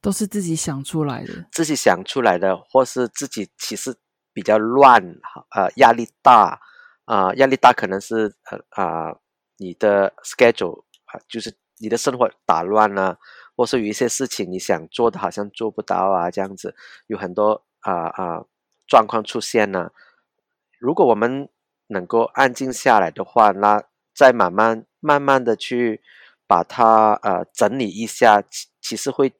[0.00, 3.96] 都是自己想出来的，自己想出来的，或是自己其实
[4.36, 5.02] 比较乱，
[5.48, 6.60] 呃，压力大，
[7.06, 9.16] 啊，压力大可能是呃啊，
[9.56, 13.18] 你的 schedule 啊，就是你的生活打乱了，
[13.56, 16.76] 或是有一些事情你想做的好像做不到啊，这样子
[17.06, 18.44] 有很多啊啊
[18.86, 19.94] 状况出现了。
[20.78, 21.48] 如果我们
[21.86, 23.82] 能够安静下来的话，那
[24.14, 26.02] 再慢慢慢慢的去
[26.46, 29.32] 把它呃整理一下，其其实会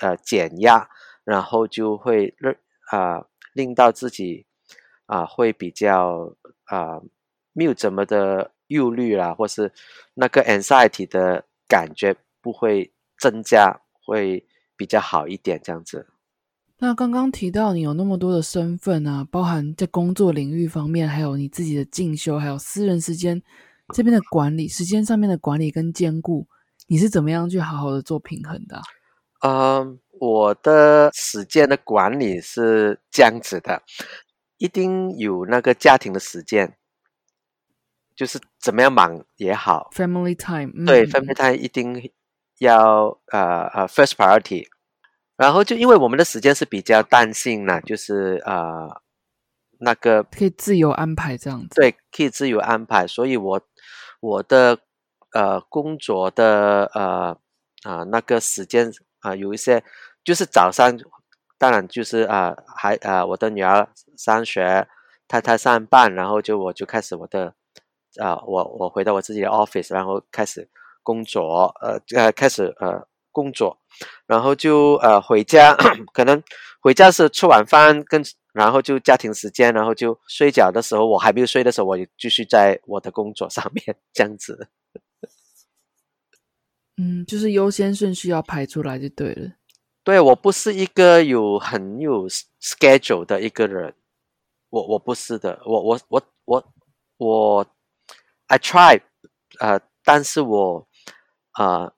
[0.00, 0.90] 呃减压，
[1.22, 2.34] 然后就会
[2.90, 3.26] 啊
[3.60, 4.46] 令到自己
[5.06, 6.34] 啊会比较
[6.64, 7.00] 啊
[7.52, 9.72] 没有怎么的忧虑啦，或是
[10.14, 14.46] 那个 anxiety 的感觉不会增加，会
[14.76, 16.06] 比较好一点这样子。
[16.78, 23.42] 那刚刚提到你有那么多的身份啊，包含在工作领域方面，还有你自己的进修，还有私人时间
[23.92, 26.46] 这边的管理，时间上面的管理跟兼顾，
[26.86, 28.80] 你是怎么样去好好的做平衡的？
[29.42, 33.82] 嗯，我的时间的管理是这样子的，
[34.58, 36.76] 一定有那个家庭的时间，
[38.14, 42.12] 就是怎么样忙也好，family time，对，family time 一定
[42.58, 44.66] 要呃呃 first priority。
[45.36, 49.00] 然后就因为我们的时间是比较弹性呢，就是呃
[49.78, 51.68] 那个可以自由安排这样子。
[51.74, 53.62] 对，可以自由安排，所以我
[54.20, 54.78] 我的
[55.32, 57.38] 呃工作的呃
[57.84, 59.82] 啊那个时间啊有一些
[60.24, 60.98] 就是早上，
[61.58, 64.86] 当然就是啊还啊我的女儿上学，
[65.28, 67.54] 太太上班，然后就我就开始我的
[68.18, 70.68] 啊我我回到我自己的 office，然后开始
[71.02, 73.06] 工作，呃呃开始呃。
[73.32, 73.78] 工作，
[74.26, 75.72] 然后就呃回家，
[76.12, 76.42] 可能
[76.80, 78.20] 回家是吃晚饭，跟
[78.52, 84.68] 然后就家庭时间，然后就睡觉的时候，我还没有睡的时候，我就继续在我的工作上面这样子。
[86.96, 89.52] 嗯，就是优先顺序要排出来就对了。
[90.10, 92.28] 对我不是一个有很有
[92.60, 93.94] schedule 的一个人，
[94.70, 96.72] 我我不是的，我我我我
[97.18, 97.66] 我
[98.48, 99.00] I try
[99.58, 100.88] 呃，但是我
[101.52, 101.92] 啊。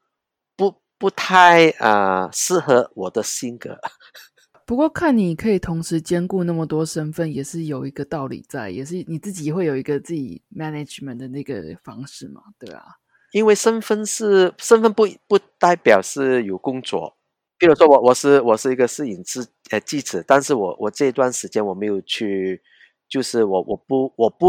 [0.99, 3.77] 不太啊适合我的性格，
[4.65, 12.85] 不过看你可以同时兼顾那么多身份，也是有一个道理在，也是你自己会有一个自己 management 的那个方式嘛，对啊。
[13.33, 17.17] 因为身份是身份不不代表是有工作，
[17.63, 22.61] 比如说我我是我是一个摄影师呃记者，但是我我这段时间我没有去，
[23.09, 24.49] 就是我我不我不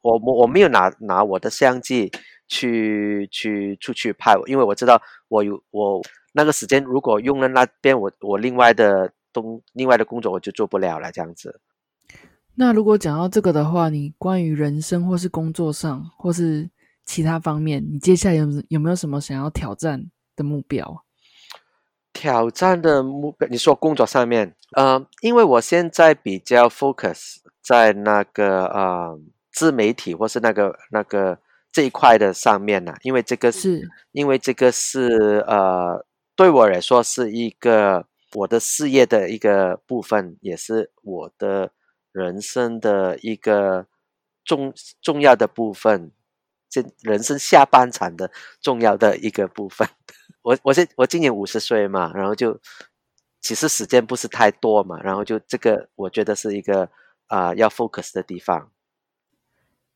[0.00, 2.10] 我我我没有拿拿我的相机。
[2.48, 6.00] 去去出去拍，因为我知道我有我
[6.32, 11.60] 那个时间，如果用了那边，我我另外的东另外的工作我就做不了了，这样子。
[12.54, 16.70] 那如果讲到这个的话，你关于人生或是工作上或是
[17.04, 21.04] 其他方面，你接下来有有没有什么想要挑战的目标？
[22.16, 29.20] 挑战的目标，你说工作上面，呃，因为我现在比较 focus 在那个呃
[29.52, 31.38] 自媒体或是那个那个。
[31.72, 41.72] 这一块的上面呢，因为这个是，因为这个是呃，对我来说是一个我的事业的一个部分，也是我的
[42.12, 43.86] 人生的一个
[44.42, 46.12] 重重要的部分，
[46.70, 48.30] 这人生下半场的
[48.62, 49.86] 重要的一个部分。
[50.46, 52.56] 我我是我今年五十岁嘛，然后就
[53.40, 56.88] 其实时间不是太多嘛，然后就这个我觉得是一个
[57.26, 58.70] 啊要 focus 的地方。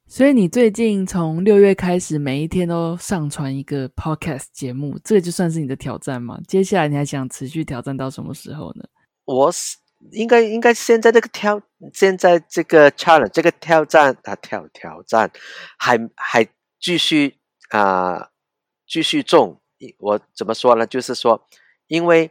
[0.09, 6.41] 所以你最近从六月开始，每一天都上传一个 podcast 节目，这个就算是你的挑战吗？
[6.49, 8.85] 接下来你还想持续挑战到什么时候呢？
[9.27, 9.77] 我是
[10.11, 15.31] 应该应该现在这个挑，现在这个 challenge 这个挑战啊挑挑战
[15.79, 16.45] 还还
[16.81, 17.39] 继续
[17.69, 18.31] 啊
[18.89, 19.61] 继续重。
[19.99, 20.87] 我怎么说呢？
[20.87, 21.47] 就是说，
[21.87, 22.31] 因为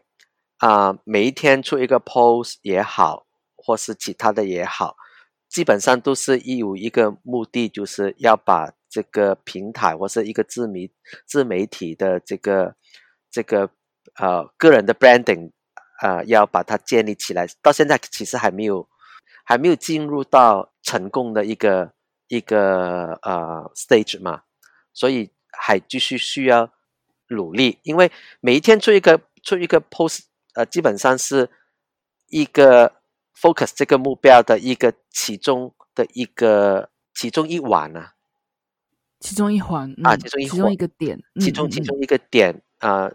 [0.58, 3.26] 啊每一天出一个 post 也好，
[3.56, 4.96] 或是其他的也好。
[5.50, 10.92] 基本上都是有一个目的，就是要把这个平台或是一个自媒
[11.26, 12.76] 自媒体的这个
[13.32, 13.72] 这个
[14.20, 15.52] 呃个人的 branding
[16.02, 17.48] 啊，要把它建立起来。
[17.64, 18.88] 到现在其实还没有
[19.44, 21.94] 还没有进入到成功的一个
[22.28, 24.44] 一个呃 stage 嘛，
[24.94, 26.72] 所以还继续需要
[27.30, 27.80] 努力。
[27.84, 31.50] 因为每一天出一个出一个 post，呃，基本上是
[32.28, 32.94] 一个。
[33.42, 38.08] focus 这个目标的一个其中的一个其中一环呢，
[39.22, 43.10] 其中一环啊，其中一其中一个点，其中其中一个点啊，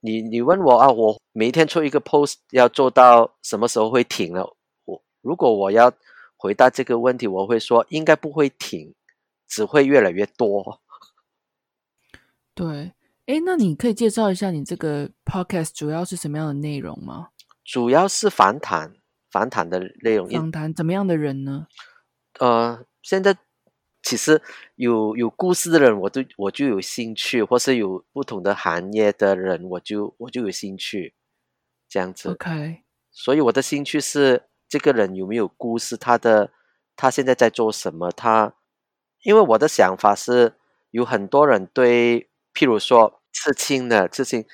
[0.00, 4.54] 你你问我啊，我每一天出一个 post 要做到什么时候会停了？
[4.84, 5.90] 我如果我要
[6.36, 8.94] 回答这个问题，我会说应该不会停，
[9.48, 10.82] 只会越来越多。
[12.54, 12.92] 对，
[13.26, 17.28] 哎，那你可以介绍一下你这个 podcast 主要是什么样的内容吗？
[17.64, 18.94] 主要是访谈。
[19.30, 21.66] 访谈的内容，访谈怎么样的人呢？
[22.38, 23.34] 呃，现在
[24.02, 24.42] 其实
[24.74, 31.14] 有有故事的人，我都我就有兴趣，或是有不同的行业的人，我就我就有兴趣，
[31.88, 32.28] 这样子。
[32.28, 36.52] OK，所以我的兴趣是这个人有没有故事，他的
[36.94, 38.52] 他现在在做什么，他
[39.22, 40.56] 因为我的想法是
[40.90, 44.44] 有很多人对，譬如说刺青的刺青。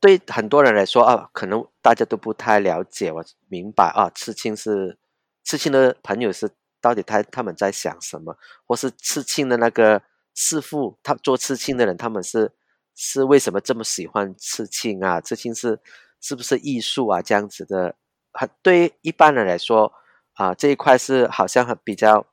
[0.00, 3.12] 对很多人来说啊，可能大家都不太了解。
[3.12, 4.98] 我明白啊，刺青是
[5.44, 10.02] 刺青的朋友是到底他他们在想什么，或是刺青的那个
[10.34, 12.50] 师傅，他做刺青的人，他们是
[12.96, 15.20] 是为什么这么喜欢刺青啊？
[15.20, 15.78] 刺青是
[16.20, 17.22] 是不是艺术啊？
[17.22, 17.94] 这样子的，
[18.32, 19.92] 很对一般人来说
[20.32, 22.26] 啊，这一块是好像很比较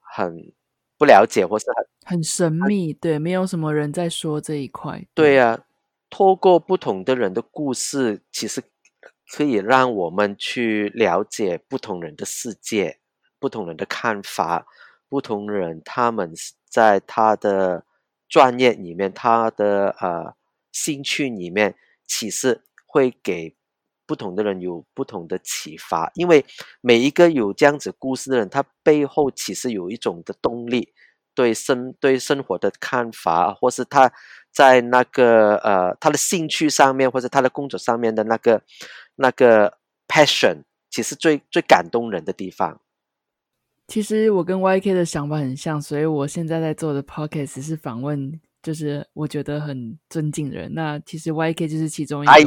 [0.00, 0.52] 很
[0.98, 2.92] 不了解，或是很很神秘。
[2.92, 5.06] 对，没有什么人在说这一块。
[5.14, 5.62] 对呀。
[6.08, 8.62] 透过不同的人的故事，其实
[9.28, 13.00] 可以让我们去了解不同人的世界、
[13.40, 14.68] 不同人的看法、
[15.08, 16.32] 不同人他们
[16.70, 17.84] 在他的
[18.28, 20.36] 专业里面、他的呃
[20.70, 21.74] 兴趣里面，
[22.06, 23.55] 其实会给
[24.06, 26.10] 不同的人有不同的启发。
[26.14, 26.44] 因为
[26.80, 30.92] 每一个有这样子故事的人，他背后其实有一种的动力。
[31.34, 34.10] 对生对生活的看法，或是他
[34.50, 38.62] 在那个呃他的兴趣上面，或者他的工作上面的那个
[39.16, 39.76] 那个
[40.08, 42.80] passion，其实最最感动人的地方。
[43.86, 48.40] 其实我跟 YK 的想法很像，所以我现在在做的 podcast 是访问。
[48.66, 52.44] 就是我觉得很尊敬的人，那其实 YK 就是其中一个尊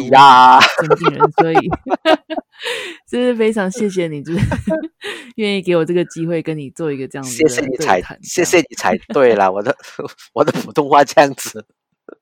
[0.98, 1.56] 敬人，所以
[3.10, 4.40] 就是非常谢谢你，就是
[5.38, 7.32] 愿意给我这个机会跟你做一个这样子。
[7.32, 9.74] 谢谢你才，谢谢你才对了，我的
[10.36, 11.66] 我的普通话这样子。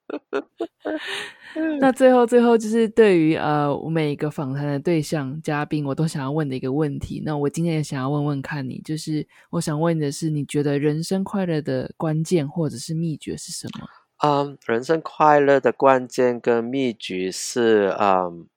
[1.79, 7.21] 那最后，最后就是对于呃，我每一个访谈的对象嘉宾，我都想要问的一个问题。
[7.23, 13.87] 那我今天也想要问问看你，就是我想问的是，你觉得人生快乐的关键或者是秘诀是什么？
[14.23, 18.47] 嗯，人生快乐的关键跟秘诀是，嗯，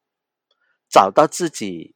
[0.89, 1.95] 找到自己，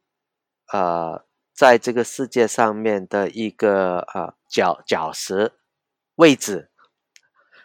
[0.71, 5.53] 呃，在这个世界上面的一个呃角角石
[6.15, 6.69] 位置，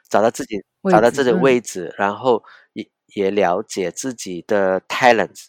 [0.09, 2.43] 找到自己，找到自己的位置，然后。
[3.15, 5.47] 也了解自己的 talents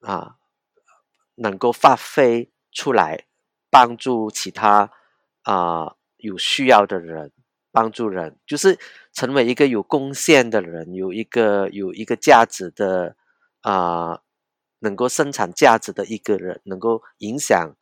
[0.00, 0.36] 啊，
[1.36, 3.26] 能够发挥出来，
[3.70, 4.90] 帮助其他
[5.42, 7.32] 啊有需要的人，
[7.70, 8.78] 帮助人，就是
[9.12, 13.16] 成为一个有贡献的人，有一个有一个价值的
[13.60, 14.22] 啊，
[14.78, 17.76] 能够生产价值的一个人，能够影响、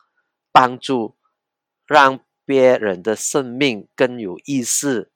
[0.51, 1.15] 帮助，
[1.85, 5.12] 让别人的生命更有意思。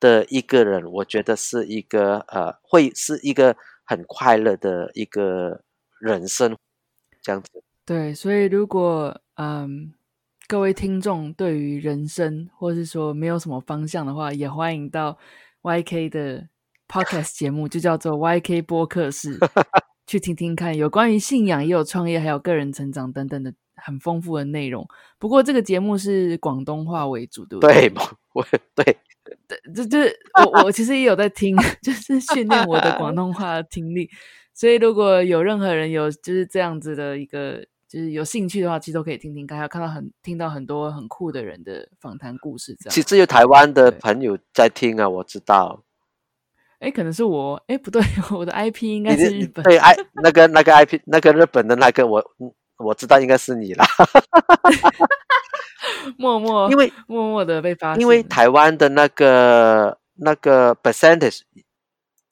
[0.00, 5.62] 的一个人，我觉得是一个呃，会是一个很快乐的一个
[6.00, 6.56] 人生，
[7.22, 7.48] 这样子。
[7.84, 9.92] 对，所以如果嗯，
[10.46, 15.18] 各位听众对于人生或是说没有什么方向的话，也欢迎到
[15.62, 16.48] YK 的
[16.86, 19.38] Podcast 节目，就叫做 YK 播客室，
[20.06, 24.86] 去听听看有关于信仰、也有创业、还有个人成长等等的很丰富的内容。
[25.18, 27.88] 不过这个节目是广东话为主，对不对？
[27.88, 27.94] 对，
[28.38, 28.96] 我对。
[29.46, 30.10] 对，这这
[30.42, 34.08] 我我其实也有在听， 就是训练我的广东话听力。
[34.54, 42.74] 所以如果有任何人有就是这样子的一个，就是有兴趣的话，其实都可以听听看，要看到很听到很多很酷的人的访谈故事。
[42.80, 45.84] 这样，其实有台湾的朋友在听啊，我知道。
[46.78, 48.00] 哎，可能是我，哎，不对，
[48.32, 49.62] 我的 IP 应该是日本。
[49.64, 52.24] 对，I 那个那个 IP 那个日本的那个，我
[52.78, 53.84] 我知道应该是你啦。
[56.18, 61.40] 默默，因为默默的被发现，因为台湾的那个那个 percentage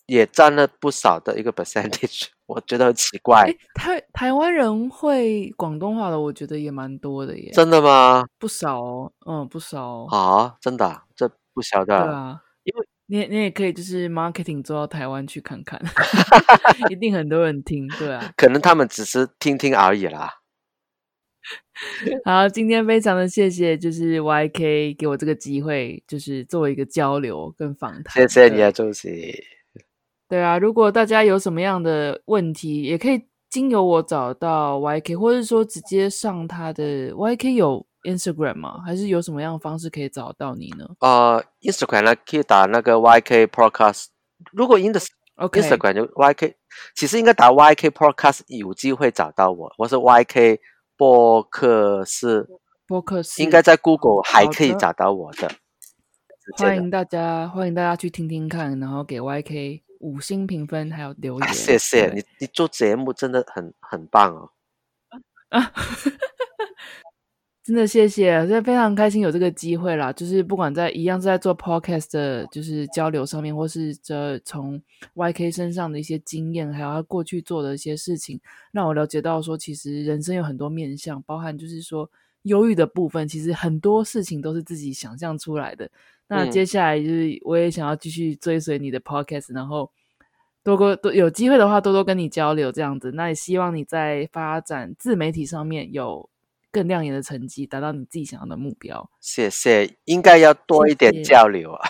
[0.06, 3.52] 也占了不少的一个 percentage， 我觉得很奇怪。
[3.74, 7.50] 台台湾人会广东话的，我觉得也蛮多的耶。
[7.52, 8.24] 真的吗？
[8.38, 10.06] 不少，哦，嗯，不少。
[10.10, 12.04] 啊，真的，这不晓得。
[12.04, 15.80] 对啊，因为你你也可以就是 marketing 做到台湾去看看，
[16.90, 17.86] 一定很多人听。
[17.98, 20.34] 对啊，可能他们只是听听而已啦。
[22.24, 28.14] 好，今天非常的谢谢，就是 YK 给我这个机会，就是作为一个交流跟访谈。
[28.14, 29.34] 谢谢你啊，主席。
[30.28, 38.80] 对啊，如果大家有什么样的问题，也可以经由我找到 YK，或者说直接上他的 YK 有 Instagram 吗？
[38.84, 40.88] 还是有什么样的方式可以找到你呢？
[41.00, 44.06] 呃，Instagram 呢可以打那个 YK Podcast。
[44.52, 46.54] 如果 Instagram 就 YK，
[46.96, 50.58] 其实应该打 YK Podcast 有机会找到我，我是 YK。
[50.96, 52.48] 播客是
[52.86, 55.50] 博客是应该在 Google 还可以找到我的。
[56.56, 61.48] 欢迎大家，欢迎大家去听听看，然后给 YK 五星评分，还有留言。
[61.52, 64.50] 谢谢你，你做节目真的很很棒哦。
[67.66, 70.12] 真的谢谢，所以非常开心有这个机会啦。
[70.12, 74.80] 就是不管在一样是在做 podcast 的，就是交流上面，或是这从
[75.16, 78.40] YK 身上的一些经验，还有他过去做的一些事情，
[78.70, 82.08] 让我了解到说，其实人生有很多面向，包含就是说
[82.42, 85.90] 忧郁的部分，其实很多事情都是自己想象出来的。
[86.28, 89.90] 那接下来就是我也想要继续追随你的 podcast，然后
[90.62, 93.10] 多多多有机会的话，多多跟你交流这样子。
[93.10, 96.30] 那也希望你在发展自媒体上面有。
[96.72, 99.10] 更亮眼的成绩，达到你自己想要的目标。
[99.20, 101.88] 谢谢，应该要多一点交流啊。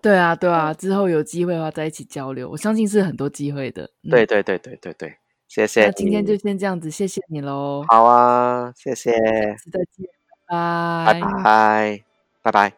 [0.00, 3.90] 对啊，对啊， 之后有机会的话再一起交流，我相信是很多机会的。
[4.10, 5.16] 对对对对对对，
[5.48, 5.84] 谢谢。
[5.84, 7.84] 那今天就先这样子，谢谢你喽。
[7.88, 9.12] 好啊，谢谢。
[9.12, 10.08] 再见，
[10.48, 12.04] 拜拜，
[12.42, 12.72] 拜拜。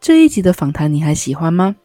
[0.00, 1.76] 这一集的访谈你还喜欢吗？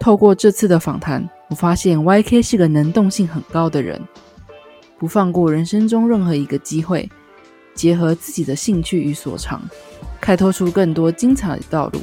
[0.00, 1.28] 透过这次的访谈。
[1.50, 4.00] 我发现 YK 是个能动性很高的人，
[4.98, 7.08] 不放过人生中任何一个机会，
[7.74, 9.62] 结合自己的兴趣与所长，
[10.20, 12.00] 开拓出更多精彩的道路。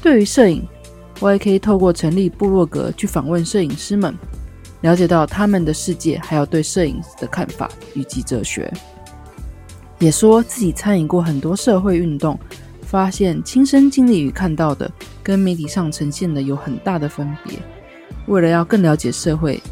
[0.00, 0.66] 对于摄影
[1.20, 4.16] ，YK 透过成立部落格去访问摄影师们，
[4.80, 8.72] 了解到他们的世界，还有对摄影的看法以及哲学。
[9.98, 12.38] 也说自己参与过很多社会运动，
[12.82, 14.90] 发现亲身经历与看到的，
[15.22, 17.58] 跟媒体上呈现的有很大的分别。
[18.26, 19.62] 为了要更了解社会，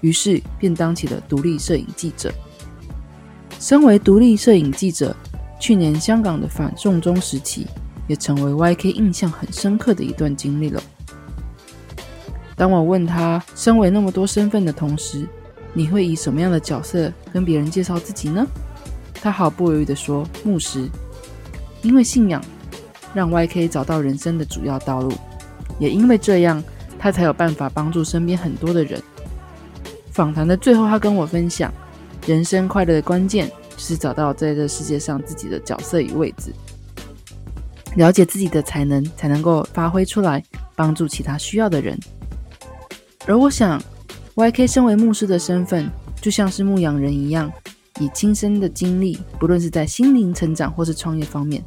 [0.00, 2.32] 于是便当起了独立摄影记者。
[3.58, 5.16] 身为独立摄影记者，
[5.58, 7.66] 去年香港的反送中时期，
[8.06, 10.82] 也成为 YK 印象很深刻的一段经历了。
[12.56, 15.26] 当我问他，身为那么多身份的同时，
[15.72, 18.46] 你会以什么样的角色跟别人介绍自己呢？
[19.14, 20.88] 他毫不犹豫地说：“牧师。”
[21.82, 22.42] 因为信仰，
[23.14, 25.12] 让 YK 找到人生的主要道路，
[25.78, 26.62] 也因为这样。
[27.04, 28.98] 他才有办法帮助身边很多的人。
[30.10, 31.70] 访谈的最后，他跟我分享，
[32.26, 36.50] 人生快乐的关键就是找到在这世界上自己的角色与位置，
[37.96, 40.42] 了解自己的才能，才能够发挥出来，
[40.74, 41.94] 帮助其他需要的人。
[43.26, 43.78] 而我想
[44.36, 45.86] ，YK 身为牧师的身份，
[46.22, 47.52] 就像是牧羊人一样，
[48.00, 51.62] 以亲身的经历，不论是在心灵成长或是创业方面，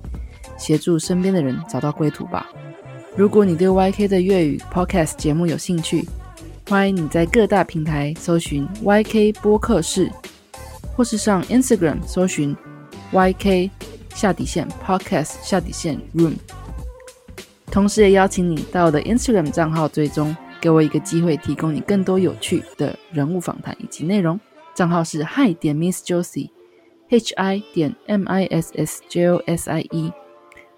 [0.57, 2.47] 协助身边的人找到归途吧。
[3.17, 6.07] 如果你对 YK 的粤语 Podcast 节目有兴趣，
[6.69, 10.11] 欢迎你在各大平台搜寻 YK 播客室，
[10.95, 12.55] 或是上 Instagram 搜寻
[13.11, 13.71] YK
[14.13, 16.35] 下底线 Podcast 下底线 Room。
[17.71, 24.39] 同时也邀请你到我的 Instagram 账号追踪，给我一个机会，提供你更多有趣的人物访谈以及内容。
[24.75, 30.13] 账号是 Hi 点 Miss Josie，H I 点 M I S S J O S I E。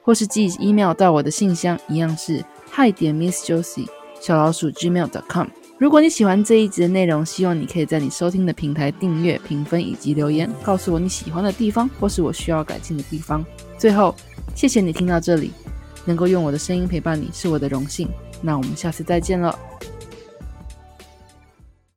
[0.10, 3.86] 或是寄 email 到我的信箱，一样是 hi 点 miss josie
[4.20, 5.46] 小老鼠 gmail.com。
[5.78, 13.46] 如果你喜欢这一集的内容，希望你可以在你收听的平台订阅、评分以及留言，告诉我你喜欢的地方或是我需要改进的地方。
[13.78, 14.16] 最后，
[14.56, 15.52] 谢谢你听到这里，
[16.06, 18.10] 能够用我的声音陪伴你是我的荣幸。
[18.42, 19.56] 那我们下次再见了。